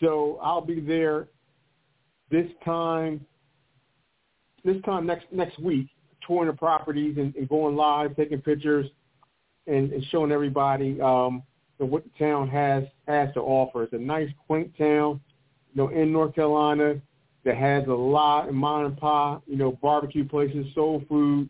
[0.00, 1.28] So I'll be there
[2.30, 3.24] this time
[4.64, 5.88] this time next next week,
[6.26, 8.86] touring the properties and, and going live, taking pictures,
[9.66, 11.42] and, and showing everybody um,
[11.78, 13.84] what the town has has to offer.
[13.84, 15.20] It's a nice, quaint town,
[15.72, 17.00] you know, in North Carolina
[17.44, 21.48] that has a lot of mom and pop, you know, barbecue places, soul food.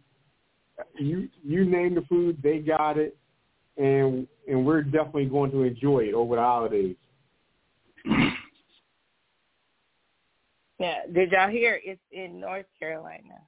[0.98, 3.16] You you name the food, they got it,
[3.76, 6.96] and and we're definitely going to enjoy it over the holidays.
[10.78, 11.80] Yeah, did y'all hear?
[11.84, 13.40] It's in North Carolina.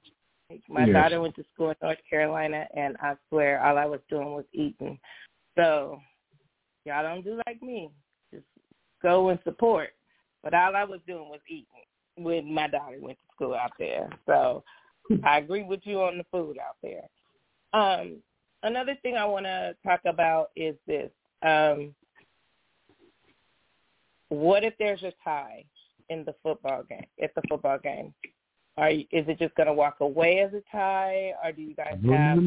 [0.69, 0.93] My yes.
[0.93, 4.45] daughter went to school in North Carolina, and I swear all I was doing was
[4.53, 4.97] eating.
[5.57, 5.99] So
[6.87, 7.89] y'all don't do like me.
[8.33, 8.45] Just
[9.03, 9.89] go and support.
[10.43, 11.65] But all I was doing was eating
[12.15, 14.09] when my daughter went to school out there.
[14.25, 14.63] So
[15.23, 17.09] I agree with you on the food out there.
[17.73, 18.17] Um,
[18.63, 21.11] another thing I want to talk about is this.
[21.45, 21.93] Um,
[24.29, 25.63] what if there's a tie
[26.09, 27.05] in the football game?
[27.21, 28.13] At the football game,
[28.77, 31.75] are you, is it just going to walk away as a tie, or do you
[31.75, 32.37] guys have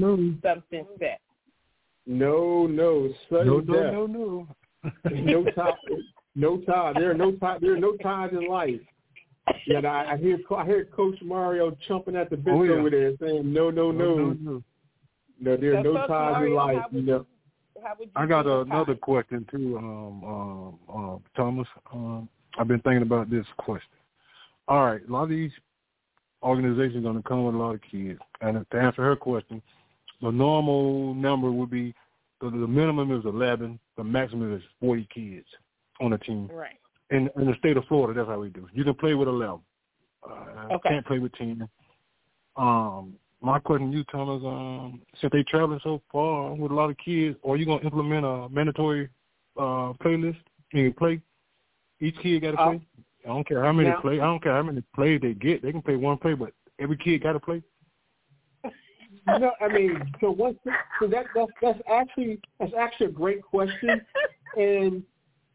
[0.43, 1.21] something set?
[2.11, 3.93] No, no, sudden No, death.
[3.93, 4.49] no, no,
[4.85, 4.91] no.
[5.13, 5.73] no tie.
[6.35, 6.93] No tie.
[6.95, 7.59] There are no tie.
[7.61, 8.81] There are no ties in life.
[9.67, 12.73] Yet I, I hear I hear Coach Mario chomping at the bit Oh, yeah.
[12.73, 14.63] over there, saying no, no, no, no, no.
[15.41, 15.57] no.
[15.57, 16.79] there are So, no Coach ties in life.
[16.79, 17.27] how You would know.
[17.83, 19.01] How would you I got another tie?
[19.01, 21.69] question too, um, um, um, Thomas.
[21.93, 23.89] Um, I've been thinking about this question.
[24.69, 25.53] All right, a lot of these
[26.43, 29.63] organizations are going to come with a lot of kids, and to answer her question,
[30.23, 31.95] the normal number would be
[32.41, 35.47] the, the minimum is eleven, the maximum is forty kids
[36.01, 36.49] on a team.
[36.53, 36.77] Right.
[37.11, 38.69] In in the state of Florida, that's how we do.
[38.73, 39.61] You can play with eleven.
[40.29, 40.89] Uh, Okay.
[40.91, 41.69] Can't play with ten.
[42.57, 46.91] Um, my question to you, Thomas, um, since they traveling so far with a lot
[46.91, 49.09] of kids, are you gonna implement a mandatory
[49.57, 50.37] uh playlist?
[50.71, 51.21] Can you play?
[52.01, 52.81] Each kid got to Uh, play.
[53.25, 54.21] I don't care how many now- play.
[54.21, 55.63] I don't care how many plays they get.
[55.63, 57.63] They can play one play, but every kid got to play.
[59.27, 60.37] No, I mean, so
[61.01, 64.01] so that that's that's actually that's actually a great question,
[64.57, 65.03] and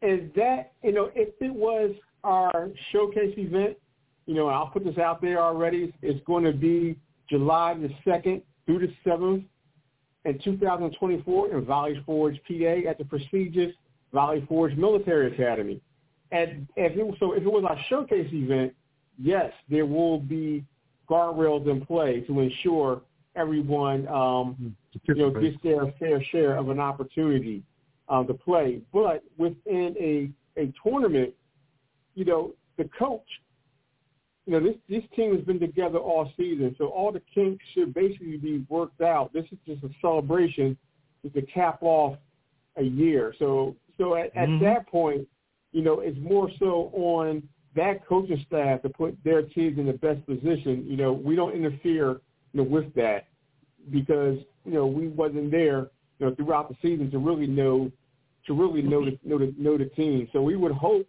[0.02, 1.92] and that you know if it was
[2.24, 3.76] our showcase event,
[4.26, 5.92] you know, and I'll put this out there already.
[6.02, 6.98] It's going to be
[7.28, 9.44] July the second through the seventh
[10.24, 13.72] in 2024 in Valley Forge, PA, at the prestigious
[14.12, 15.80] Valley Forge Military Academy.
[16.32, 18.74] And if it so, if it was our showcase event,
[19.18, 20.64] yes, there will be
[21.08, 23.02] guardrails in play to ensure
[23.36, 27.62] everyone, um, you know, gets their fair share of an opportunity
[28.08, 28.80] um, to play.
[28.92, 31.34] But within a a tournament,
[32.14, 33.28] you know, the coach,
[34.46, 37.92] you know, this this team has been together all season, so all the kinks should
[37.94, 39.32] basically be worked out.
[39.32, 40.76] This is just a celebration
[41.34, 42.16] to cap off
[42.76, 43.34] a year.
[43.38, 44.60] So so at, at Mhm.
[44.60, 45.26] that point,
[45.72, 49.92] you know, it's more so on that coaching staff to put their kids in the
[49.92, 50.86] best position.
[50.88, 52.20] You know, we don't interfere
[52.56, 53.26] you know, with that
[53.90, 57.92] because you know we wasn't there you know throughout the season to really know
[58.46, 60.26] to really know the know the know the team.
[60.32, 61.06] So we would hope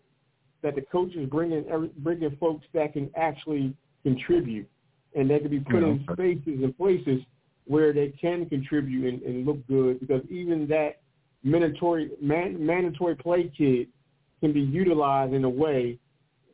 [0.62, 4.68] that the coaches bring in bring in folks that can actually contribute
[5.16, 7.22] and they can be put in spaces and places
[7.66, 11.00] where they can contribute and, and look good because even that
[11.44, 13.88] mandatory man, mandatory play kid
[14.42, 15.98] can be utilized in a way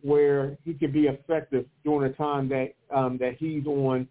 [0.02, 4.08] where he can be effective during the time that um, that he's on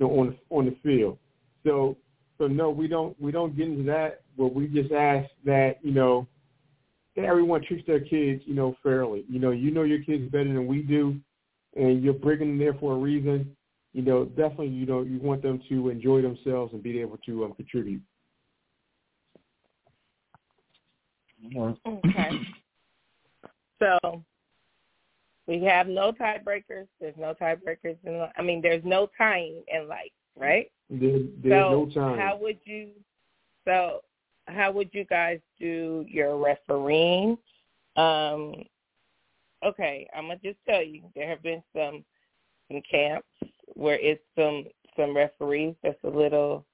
[0.00, 1.18] you know, on on the field.
[1.64, 1.96] So
[2.38, 5.92] so no, we don't we don't get into that, but we just ask that you
[5.92, 6.26] know
[7.14, 9.24] that everyone treats their kids you know fairly.
[9.28, 11.20] You know you know your kids better than we do,
[11.76, 13.54] and you're bringing them there for a reason.
[13.92, 17.44] You know definitely you know you want them to enjoy themselves and be able to
[17.44, 18.02] um, contribute.
[21.56, 22.30] Okay.
[23.78, 24.22] So
[25.50, 26.86] we have no tiebreakers.
[27.00, 28.24] There's no tiebreakers in.
[28.38, 30.70] I mean, there's no tying in life, right?
[30.88, 32.18] There, there's so no time.
[32.18, 32.90] how would you?
[33.66, 34.02] So
[34.46, 37.36] how would you guys do your refereeing?
[37.96, 38.54] Um,
[39.64, 42.04] okay, I'm gonna just tell you there have been some
[42.70, 43.26] some camps
[43.74, 46.64] where it's some some referees that's a little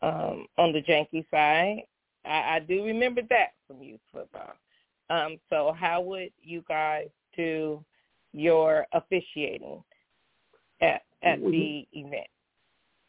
[0.00, 1.82] um, on the janky side.
[2.24, 4.54] I, I do remember that from youth football.
[5.10, 7.84] Um, so how would you guys do
[8.32, 9.82] your officiating
[10.80, 12.26] at at the event?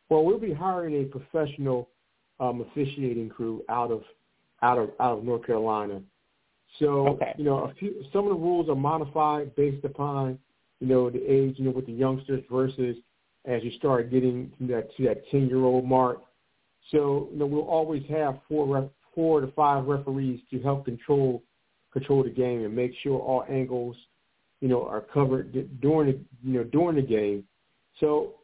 [0.10, 1.90] Well, we'll be hiring a professional
[2.40, 4.04] um, officiating crew out of
[4.62, 6.02] out of out of North Carolina.
[6.80, 7.34] So Okay.
[7.38, 10.40] you know, a few some of the rules are modified based upon
[10.80, 12.98] you know the age, you know, with the youngsters versus
[13.46, 16.22] as you start getting to that to that ten year old mark.
[16.92, 21.44] So you know, we'll always have four ref, four to five referees to help control
[21.92, 23.96] control the game and make sure all angles
[24.64, 25.52] you know are covered
[25.82, 27.44] during the you know during the game.
[28.00, 28.36] So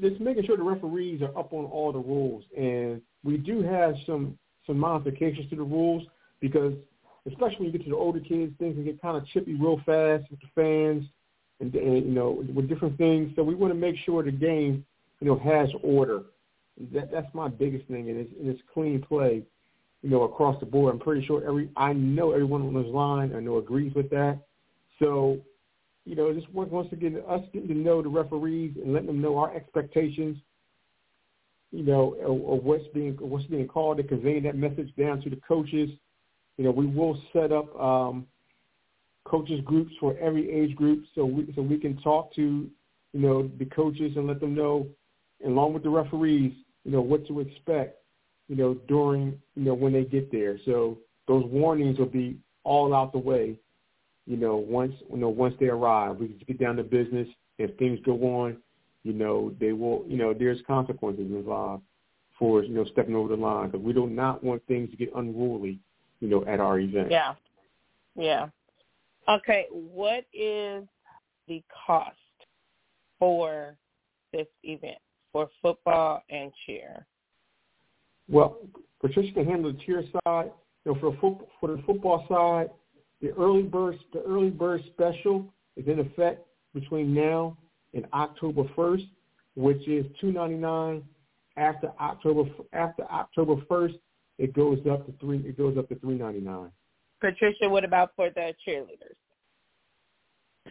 [0.00, 2.42] just making sure the referees are up on all the rules.
[2.58, 4.36] And we do have some
[4.66, 6.02] some modifications to the rules
[6.40, 6.74] because
[7.28, 9.80] especially when you get to the older kids, things can get kind of chippy real
[9.86, 11.04] fast with the fans
[11.60, 13.32] and, and you know with different things.
[13.36, 14.84] So we want to make sure the game
[15.20, 16.22] you know has order.
[16.92, 19.44] That that's my biggest thing, and it's, and it's clean play.
[20.02, 20.92] You know, across the board.
[20.92, 24.40] I'm pretty sure every I know everyone on this line I know agrees with that.
[24.98, 25.40] So
[26.06, 29.20] you know, just once once again, us getting to know the referees and letting them
[29.20, 30.38] know our expectations,
[31.72, 35.30] you know, or, or what's being what's being called and conveying that message down to
[35.30, 35.90] the coaches.
[36.58, 38.26] You know, we will set up um,
[39.24, 42.70] coaches groups for every age group, so we so we can talk to
[43.12, 44.86] you know the coaches and let them know,
[45.44, 46.52] along with the referees,
[46.84, 47.98] you know what to expect,
[48.48, 50.56] you know during you know when they get there.
[50.64, 53.58] So those warnings will be all out the way,
[54.26, 56.18] you know once you know once they arrive.
[56.18, 57.28] We get down to business.
[57.58, 58.58] If things go on,
[59.02, 61.82] you know they will you know there's consequences involved
[62.38, 65.10] for you know stepping over the line because we do not want things to get
[65.16, 65.78] unruly,
[66.20, 67.10] you know, at our event.
[67.10, 67.34] Yeah,
[68.14, 68.48] yeah.
[69.28, 70.84] Okay, what is
[71.48, 72.16] the cost
[73.18, 73.76] for
[74.32, 74.98] this event
[75.32, 77.06] for football and cheer?
[78.28, 78.58] Well,
[79.00, 80.50] Patricia can handle the cheer side.
[80.84, 82.70] You know, for football, for the football side,
[83.22, 87.56] the early bird the early bird special is in effect between now
[87.94, 89.04] and October first,
[89.54, 91.02] which is two ninety nine.
[91.56, 93.94] After October after October first,
[94.38, 95.38] it goes up to three.
[95.38, 96.70] It goes up to three ninety nine.
[97.20, 99.16] Patricia, what about for the cheerleaders?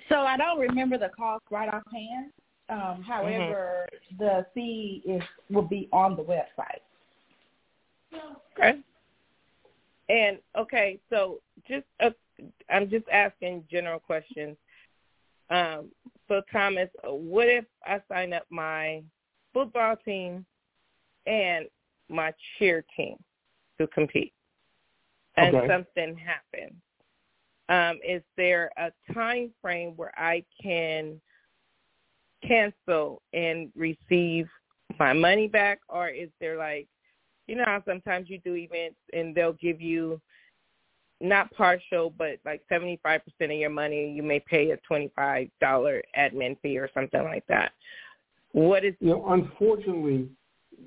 [0.09, 2.31] So I don't remember the cost right offhand.
[2.69, 4.23] Um, however, mm-hmm.
[4.23, 6.81] the fee is will be on the website.
[8.57, 8.79] Okay.
[10.09, 12.11] And okay, so just uh,
[12.69, 14.57] I'm just asking general questions.
[15.49, 15.91] Um,
[16.27, 19.03] so Thomas, what if I sign up my
[19.53, 20.45] football team
[21.27, 21.67] and
[22.09, 23.15] my cheer team
[23.79, 24.33] to compete,
[25.37, 25.67] and okay.
[25.67, 26.75] something happens?
[27.67, 31.19] Um, is there a time frame where I can
[32.47, 34.47] cancel and receive
[34.99, 36.87] my money back, or is there like,
[37.47, 40.21] you know how sometimes you do events and they'll give you
[41.21, 45.49] not partial, but like 75% of your money, you may pay a $25
[46.17, 47.71] admin fee or something like that.
[48.51, 49.25] What is you know?
[49.31, 50.29] Unfortunately,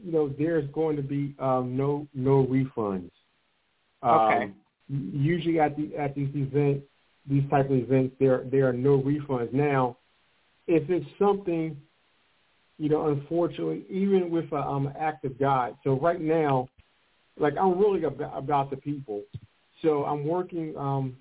[0.05, 3.11] you know, there's going to be um, no no refunds.
[4.03, 4.45] Okay.
[4.45, 4.55] Um,
[4.89, 6.87] usually at the at these events,
[7.29, 9.53] these type of events, there there are no refunds.
[9.53, 9.99] Now,
[10.67, 11.77] if it's something,
[12.79, 15.75] you know, unfortunately, even with a, um, an active guide.
[15.85, 16.69] So right now,
[17.39, 19.23] like I'm really about, about the people.
[19.83, 21.17] So I'm working, um,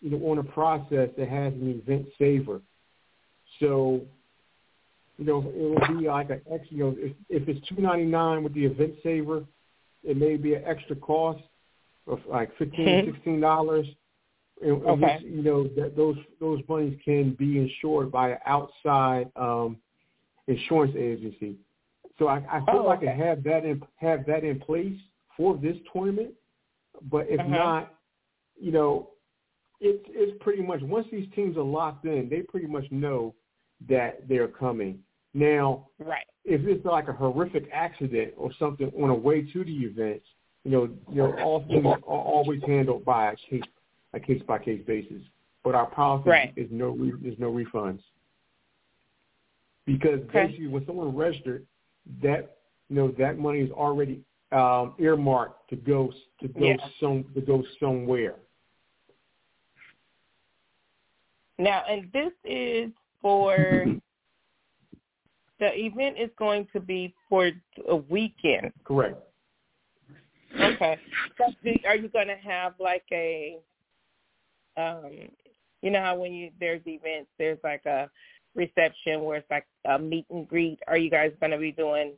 [0.00, 2.60] you know, on a process that has an event saver.
[3.60, 4.00] So,
[5.18, 6.76] you know, it will be like an extra.
[6.76, 9.44] You know, if, if it's two ninety nine with the event saver,
[10.04, 11.42] it may be an extra cost
[12.06, 13.86] of like fifteen, sixteen dollars.
[14.62, 15.18] In, in okay.
[15.20, 19.76] which, you know that those those monies can be insured by an outside um,
[20.46, 21.56] insurance agency.
[22.18, 23.08] So I, I feel oh, like okay.
[23.08, 24.98] I have that in have that in place
[25.36, 26.30] for this tournament.
[27.10, 27.48] But if uh-huh.
[27.48, 27.94] not,
[28.60, 29.10] you know,
[29.80, 33.34] it's it's pretty much once these teams are locked in, they pretty much know
[33.88, 35.00] that they're coming.
[35.34, 36.24] Now, right.
[36.44, 40.22] if it's like a horrific accident or something on the way to the event,
[40.64, 43.62] you know, you know, all things are always handled by a case
[44.14, 45.22] a case by case basis.
[45.62, 46.52] But our policy right.
[46.56, 48.00] is no re- is no refunds
[49.84, 50.46] because okay.
[50.46, 51.66] basically when someone registered,
[52.22, 52.56] that
[52.88, 54.22] you know that money is already
[54.52, 56.76] um, earmarked to go to go yeah.
[57.00, 58.36] some to go somewhere.
[61.58, 62.90] Now, and this is
[63.22, 63.86] for
[65.58, 67.50] the event is going to be for
[67.88, 68.72] a weekend.
[68.84, 69.18] Correct.
[70.60, 70.98] Okay.
[71.38, 73.58] So are you going to have like a,
[74.76, 75.10] um,
[75.82, 78.10] you know how when you there's events, there's like a
[78.54, 80.78] reception where it's like a meet and greet.
[80.88, 82.12] Are you guys going to be doing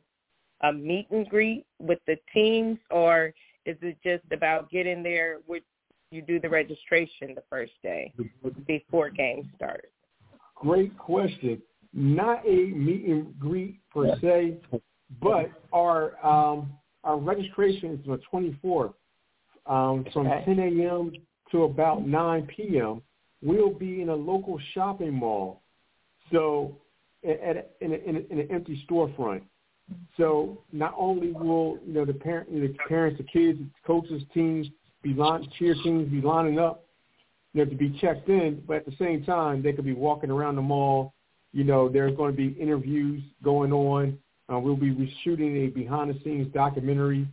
[0.61, 3.33] a meet and greet with the teams, or
[3.65, 5.39] is it just about getting there?
[5.47, 5.63] With
[6.11, 8.11] you do the registration the first day
[8.67, 9.91] before games start?
[10.55, 11.61] Great question.
[11.93, 14.57] Not a meet and greet per se,
[15.21, 18.93] but our um, our registration is on the 24th
[19.65, 20.43] um, from okay.
[20.45, 21.11] 10 a.m.
[21.51, 23.01] to about 9 p.m.
[23.41, 25.61] We'll be in a local shopping mall,
[26.31, 26.75] so
[27.23, 29.41] at, at in, a, in, a, in an empty storefront.
[30.17, 34.67] So not only will you know the parent, the parents, the kids, the coaches, teams
[35.01, 36.85] be line, cheer teams be lining up,
[37.53, 40.29] you know, to be checked in, but at the same time they could be walking
[40.29, 41.13] around the mall.
[41.53, 44.17] You know, there's going to be interviews going on.
[44.51, 47.27] Uh, we'll be shooting a behind-the-scenes documentary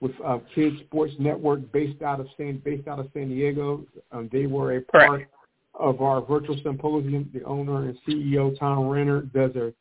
[0.00, 3.84] with uh, Kids Sports Network based out of San based out of San Diego.
[4.12, 5.34] Um, they were a part Correct.
[5.74, 7.30] of our virtual symposium.
[7.32, 9.72] The owner and CEO Tom Renner does a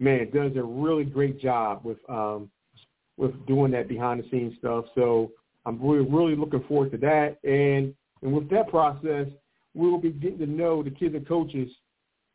[0.00, 2.50] man does a really great job with um,
[3.16, 4.86] with doing that behind the scenes stuff.
[4.94, 5.30] So
[5.66, 7.38] I'm really really looking forward to that.
[7.44, 9.26] And and with that process,
[9.74, 11.70] we will be getting to know the kids and coaches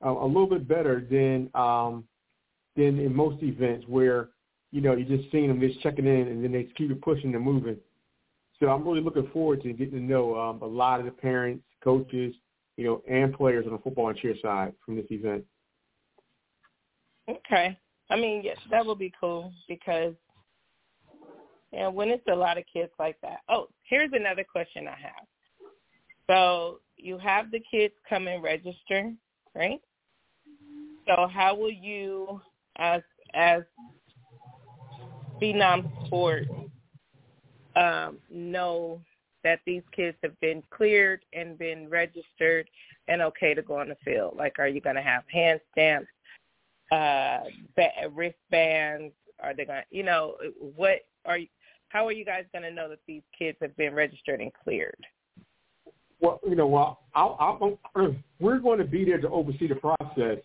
[0.06, 2.06] uh, a little bit better than um,
[2.76, 4.30] than in most events where
[4.76, 7.34] you know, you're just seeing them just checking in, and then they keep it pushing
[7.34, 7.78] and moving.
[8.60, 11.64] So I'm really looking forward to getting to know um, a lot of the parents,
[11.82, 12.36] coaches,
[12.76, 15.46] you know, and players on the football and cheer side from this event.
[17.30, 17.78] Okay.
[18.10, 20.14] I mean, yes, that would be cool because,
[21.80, 23.40] know, when it's a lot of kids like that.
[23.50, 25.28] Oh, here's another question I have.
[26.30, 29.12] So you have the kids come and register,
[29.56, 29.82] right?
[31.08, 32.42] So how will you,
[32.78, 33.02] as
[33.34, 33.64] as
[35.42, 36.50] Phenom Sports,
[37.76, 39.02] um, know
[39.44, 42.68] that these kids have been cleared and been registered
[43.08, 44.36] and okay to go on the field?
[44.36, 46.08] Like, are you going to have hand stamps,
[46.92, 47.40] uh,
[48.14, 49.14] wristbands?
[49.42, 50.36] Are they going to, you know,
[50.76, 51.48] what are you,
[51.90, 55.06] how are you guys going to know that these kids have been registered and cleared?
[56.22, 60.38] Well, you know, well, I'll, I'll, we're going to be there to oversee the process,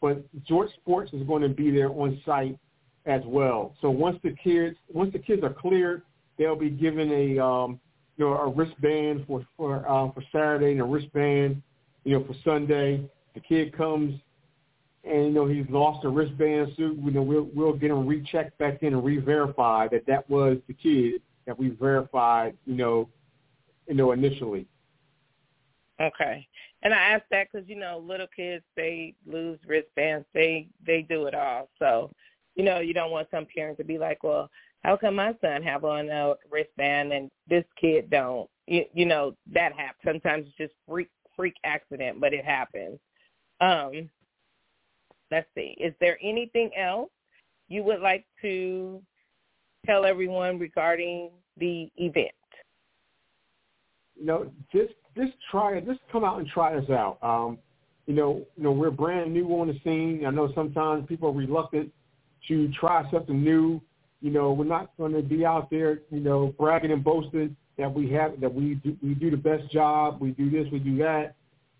[0.00, 2.58] but George Sports is going to be there on site
[3.06, 3.74] as well.
[3.80, 6.02] So once the kids once the kids are cleared,
[6.38, 7.80] they'll be given a um,
[8.16, 11.62] you know a wristband for for uh, for Saturday and a wristband
[12.04, 13.08] you know for Sunday.
[13.34, 14.20] The kid comes
[15.08, 16.98] and you know he's lost a wristband suit.
[17.02, 20.74] You know we'll we'll get him rechecked back in and re-verify that that was the
[20.74, 22.56] kid that we verified.
[22.66, 23.08] You know,
[23.86, 24.66] you know initially.
[26.00, 26.46] Okay.
[26.82, 31.26] And I ask that because you know little kids they lose wristbands, they they do
[31.26, 31.68] it all.
[31.78, 32.12] So,
[32.54, 34.48] you know, you don't want some parent to be like, well,
[34.84, 38.48] how come my son have on a wristband and this kid don't?
[38.66, 40.02] You, you know that happens.
[40.04, 42.98] Sometimes it's just freak freak accident, but it happens.
[43.60, 44.08] Um,
[45.30, 45.76] let's see.
[45.78, 47.10] Is there anything else
[47.68, 49.02] you would like to
[49.86, 52.30] tell everyone regarding the event?
[54.18, 55.86] You know, just just try it.
[55.86, 57.18] Just come out and try us out.
[57.22, 57.58] Um,
[58.06, 60.24] you know, you know, we're brand new on the scene.
[60.26, 61.92] I know sometimes people are reluctant
[62.48, 63.80] to try something new.
[64.20, 67.92] You know, we're not going to be out there, you know, bragging and boasting that
[67.92, 70.20] we have that we do, we do the best job.
[70.20, 71.36] We do this, we do that.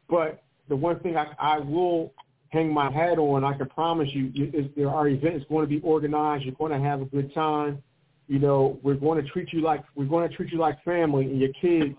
[0.08, 2.12] But the one thing I, I will
[2.50, 5.80] hang my hat on, I can promise you, there our event is going to be
[5.80, 6.44] organized.
[6.44, 7.82] You're going to have a good time.
[8.26, 11.24] You know, we're going to treat you like we're going to treat you like family,
[11.24, 11.94] and your kids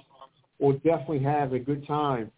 [0.60, 2.32] will definitely have a good time,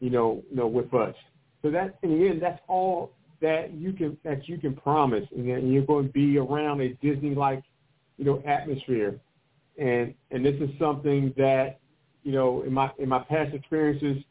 [0.00, 1.14] you know, you know, with us.
[1.62, 5.72] So that in the end, that's all that you can that you can promise, and
[5.72, 7.62] you're going to be around a Disney-like,
[8.16, 9.18] you know, atmosphere,
[9.78, 11.78] and and this is something that,
[12.22, 14.22] you know, in my in my past experiences,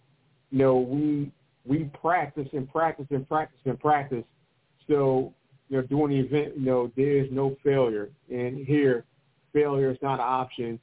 [0.51, 1.32] you know, we
[1.66, 4.24] we practice and practice and practice and practice.
[4.88, 5.34] So,
[5.70, 9.05] you know, during the event, you know, there is no failure, and here,
[9.53, 10.80] failure is not an option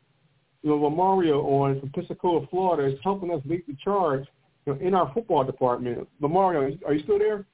[0.63, 4.27] you know, Lamario on from Pensacola, Florida, is helping us lead the charge
[4.67, 6.07] you know, in our football department.
[6.21, 7.47] Lamario, are you still there?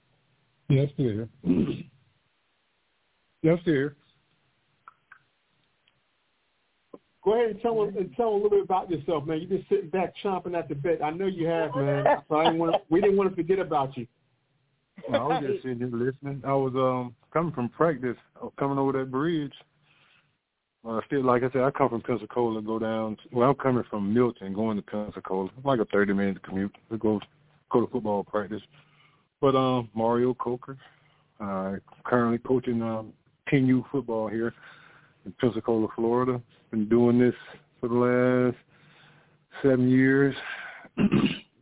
[0.68, 1.28] Yes, I'm still here.
[3.45, 3.97] yeah, I'm still here.
[7.23, 9.41] Go ahead and tell and tell a little bit about yourself, man.
[9.41, 11.03] You've been sitting back chomping at the bit.
[11.03, 12.05] I know you have, man.
[12.29, 14.07] So I didn't want to, we didn't want to forget about you.
[15.09, 16.43] Well, I was just sitting here listening.
[16.47, 18.16] I was um coming from practice,
[18.59, 19.53] coming over that bridge,
[20.89, 23.16] uh, still, like I said, I come from Pensacola, go down.
[23.16, 25.51] To, well, I'm coming from Milton, going to Pensacola.
[25.57, 27.21] It's like a 30 minute commute to go
[27.71, 28.62] go to football practice.
[29.41, 30.79] But um, Mario Coker,
[31.39, 33.12] uh, currently coaching um,
[33.53, 34.55] 10U football here
[35.25, 36.41] in Pensacola, Florida.
[36.71, 37.35] Been doing this
[37.81, 38.57] for the last
[39.62, 40.35] seven years.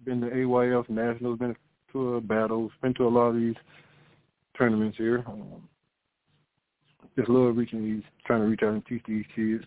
[0.05, 1.57] been to AYF Nationals, been
[1.93, 3.57] to uh, battles, been to a lot of these
[4.57, 5.25] tournaments here.
[5.27, 5.69] Um,
[7.17, 9.65] just love reaching these, trying to reach out and teach these kids.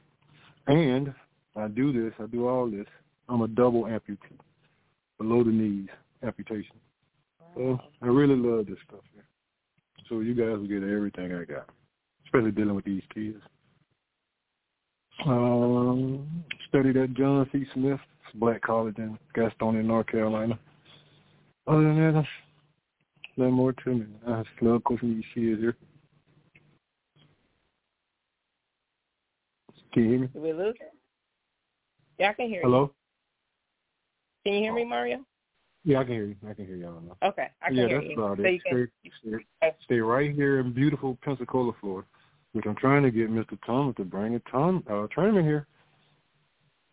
[0.68, 1.14] And
[1.56, 2.88] I do this, I do all this.
[3.28, 4.40] I'm a double amputee,
[5.18, 5.90] below the knees
[6.24, 6.76] amputation.
[7.56, 9.26] So I really love this stuff here.
[10.08, 11.68] So you guys will get everything I got,
[12.26, 13.38] especially dealing with these kids.
[15.26, 17.66] Um, studied at John C.
[17.74, 18.00] Smith
[18.36, 20.58] Black College in Gastonia, North Carolina.
[21.68, 22.26] Other than that,
[23.38, 24.06] nothing more to me.
[24.28, 25.76] I just love coaching these kids here.
[29.94, 30.28] Can you hear me?
[30.28, 30.76] Did we lose
[32.18, 32.82] Yeah, I can hear Hello?
[32.82, 32.84] you.
[32.84, 32.94] Hello?
[34.46, 35.26] Can you hear me, Mario?
[35.84, 36.36] Yeah, I can hear you.
[36.48, 37.28] I can hear y'all now.
[37.28, 38.62] Okay, I can yeah, hear that's about so it.
[38.66, 42.08] Can, stay, stay, stay, right here in beautiful Pensacola, Florida,
[42.54, 43.58] which I'm trying to get Mr.
[43.66, 45.68] Thomas to bring a ton, uh, tournament here.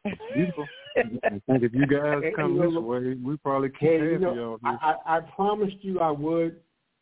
[0.04, 0.66] It's beautiful.
[0.96, 4.58] I think if you guys come this way, we probably can't hey, you know, y'all.
[4.64, 6.56] I, I, I promised you I would.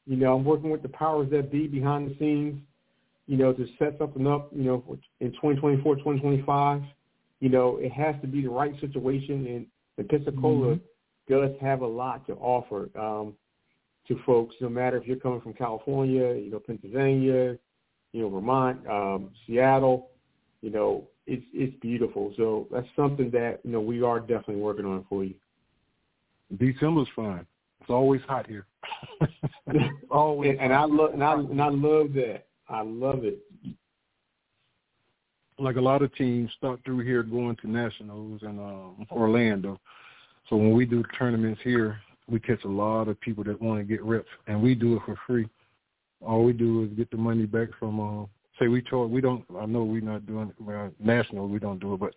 [0.07, 2.61] You know, I'm working with the powers that be behind the scenes,
[3.27, 6.83] you know, to set something up, you know, in 2024, 2025.
[7.41, 9.67] You know, it has to be the right situation, and,
[9.99, 11.35] and Pensacola mm-hmm.
[11.35, 13.35] does have a lot to offer um,
[14.09, 17.59] to folks, no matter if you're coming from California, you know, Pennsylvania,
[18.13, 20.11] you know, Vermont, um, Seattle,
[20.63, 22.33] you know, it's it's beautiful.
[22.37, 25.35] So that's something that you know we are definitely working on for you.
[26.57, 27.47] December's fine.
[27.81, 28.67] It's always hot here.
[30.11, 32.47] always, and, and I love and I and I love that.
[32.69, 33.39] I love it.
[35.59, 39.81] Like a lot of teams start through here going to nationals in um, Orlando.
[40.49, 41.99] So when we do tournaments here,
[42.29, 45.03] we catch a lot of people that want to get reps, and we do it
[45.07, 45.49] for free.
[46.25, 48.27] All we do is get the money back from uh,
[48.59, 49.11] say we charge.
[49.11, 49.45] We don't.
[49.59, 51.49] I know we're not doing well, national.
[51.49, 52.15] We don't do it, but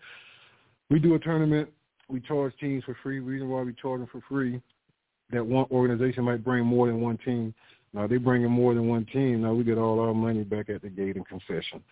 [0.90, 1.70] we do a tournament.
[2.08, 3.20] We charge teams for free.
[3.20, 4.62] Reason why we charge them for free,
[5.32, 7.54] that one organization might bring more than one team.
[7.94, 9.42] Now they bring in more than one team.
[9.42, 11.84] Now we get all our money back at the gate in concession.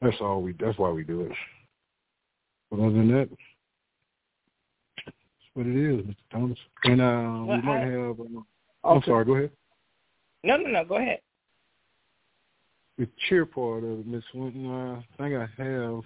[0.00, 0.54] That's all we.
[0.58, 1.32] That's why we do it.
[2.70, 3.28] But other than that,
[5.04, 5.16] that's
[5.54, 6.16] what it is, Mr.
[6.30, 6.58] Thomas.
[6.84, 8.20] And uh, well, we might I, have.
[8.20, 9.24] Uh, I'm sorry.
[9.24, 9.50] Go ahead.
[10.44, 10.84] No, no, no.
[10.84, 11.18] Go ahead
[13.00, 14.70] the cheer part of it, Miss Winton.
[14.70, 16.02] I think I have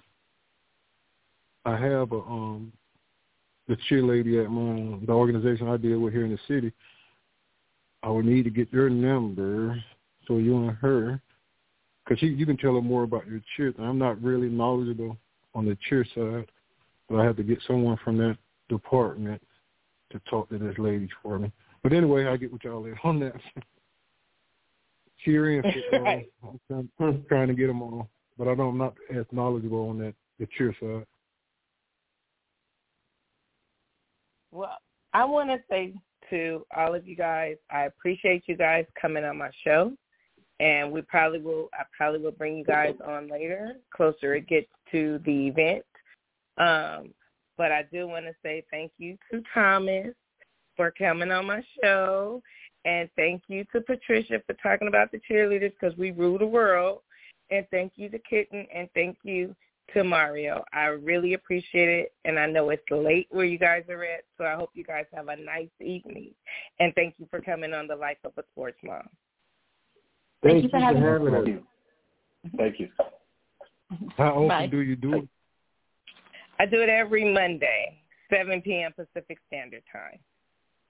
[1.65, 2.71] I have a um
[3.67, 6.71] the cheer lady at my the organization I deal with here in the city.
[8.01, 9.77] I would need to get their number
[10.25, 11.21] so you and her,
[12.05, 13.73] because you you can tell her more about your cheer.
[13.77, 15.17] I'm not really knowledgeable
[15.53, 16.49] on the cheer side,
[17.09, 18.37] but I have to get someone from that
[18.69, 19.41] department
[20.11, 21.51] to talk to this lady for me.
[21.83, 23.35] But anyway, I'll get with y'all later on that.
[25.23, 25.61] cheering
[25.91, 26.29] right.
[26.43, 29.99] I'm trying, trying to get them all, but I don't, I'm not as knowledgeable on
[29.99, 31.05] that the cheer side.
[34.51, 34.77] Well,
[35.13, 35.93] I want to say
[36.29, 39.93] to all of you guys, I appreciate you guys coming on my show,
[40.59, 41.69] and we probably will.
[41.73, 45.85] I probably will bring you guys on later, closer it gets to the event.
[46.57, 47.13] Um,
[47.57, 50.13] but I do want to say thank you to Thomas
[50.75, 52.41] for coming on my show
[52.85, 56.99] and thank you to Patricia for talking about the cheerleaders because we rule the world.
[57.51, 59.55] And thank you to Kitten and thank you
[59.93, 60.63] to Mario.
[60.73, 62.13] I really appreciate it.
[62.25, 65.05] And I know it's late where you guys are at, so I hope you guys
[65.13, 66.31] have a nice evening.
[66.79, 69.07] And thank you for coming on the Life of a Sports Mom.
[70.43, 71.47] Thank, thank you for having, having us.
[71.47, 72.57] Mm-hmm.
[72.57, 72.89] Thank you.
[74.17, 74.67] How often Bye.
[74.67, 75.27] do you do it?
[76.59, 77.99] I do it every Monday,
[78.31, 78.91] 7 p.m.
[78.93, 80.19] Pacific Standard Time.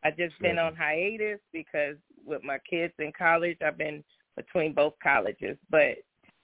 [0.06, 4.04] I just been on hiatus because with my kids in college, I've been
[4.38, 5.58] between both colleges.
[5.72, 5.98] But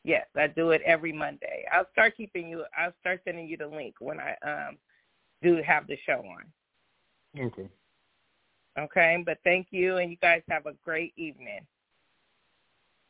[0.03, 1.65] yes, I do it every Monday.
[1.71, 2.63] I'll start keeping you.
[2.75, 4.77] I'll start sending you the link when I um
[5.43, 7.45] do have the show on.
[7.45, 7.69] Okay.
[8.79, 11.59] Okay, but thank you, and you guys have a great evening.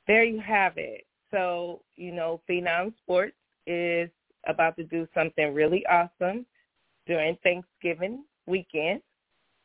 [0.05, 1.05] There you have it.
[1.31, 3.37] So you know, Phenom Sports
[3.67, 4.09] is
[4.47, 6.45] about to do something really awesome
[7.07, 9.01] during Thanksgiving weekend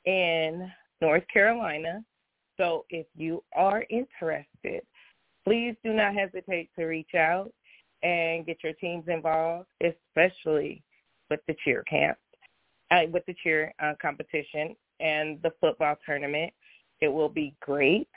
[0.06, 2.02] in North Carolina.
[2.56, 4.82] So if you are interested,
[5.44, 7.52] please do not hesitate to reach out
[8.02, 10.82] and get your teams involved, especially
[11.30, 12.16] with the cheer camp,
[12.90, 16.52] uh, with the cheer uh, competition and the football tournament.
[17.00, 18.08] It will be great.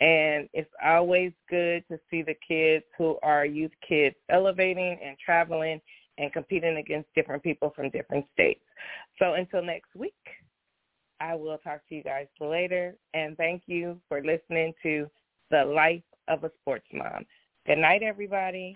[0.00, 5.80] And it's always good to see the kids who are youth kids elevating and traveling
[6.18, 8.60] and competing against different people from different states.
[9.18, 10.14] So until next week.
[11.20, 12.96] I will talk to you guys later.
[13.14, 15.08] And thank you for listening to
[15.50, 17.24] The Life of a Sports Mom.
[17.66, 18.74] Good night, everybody.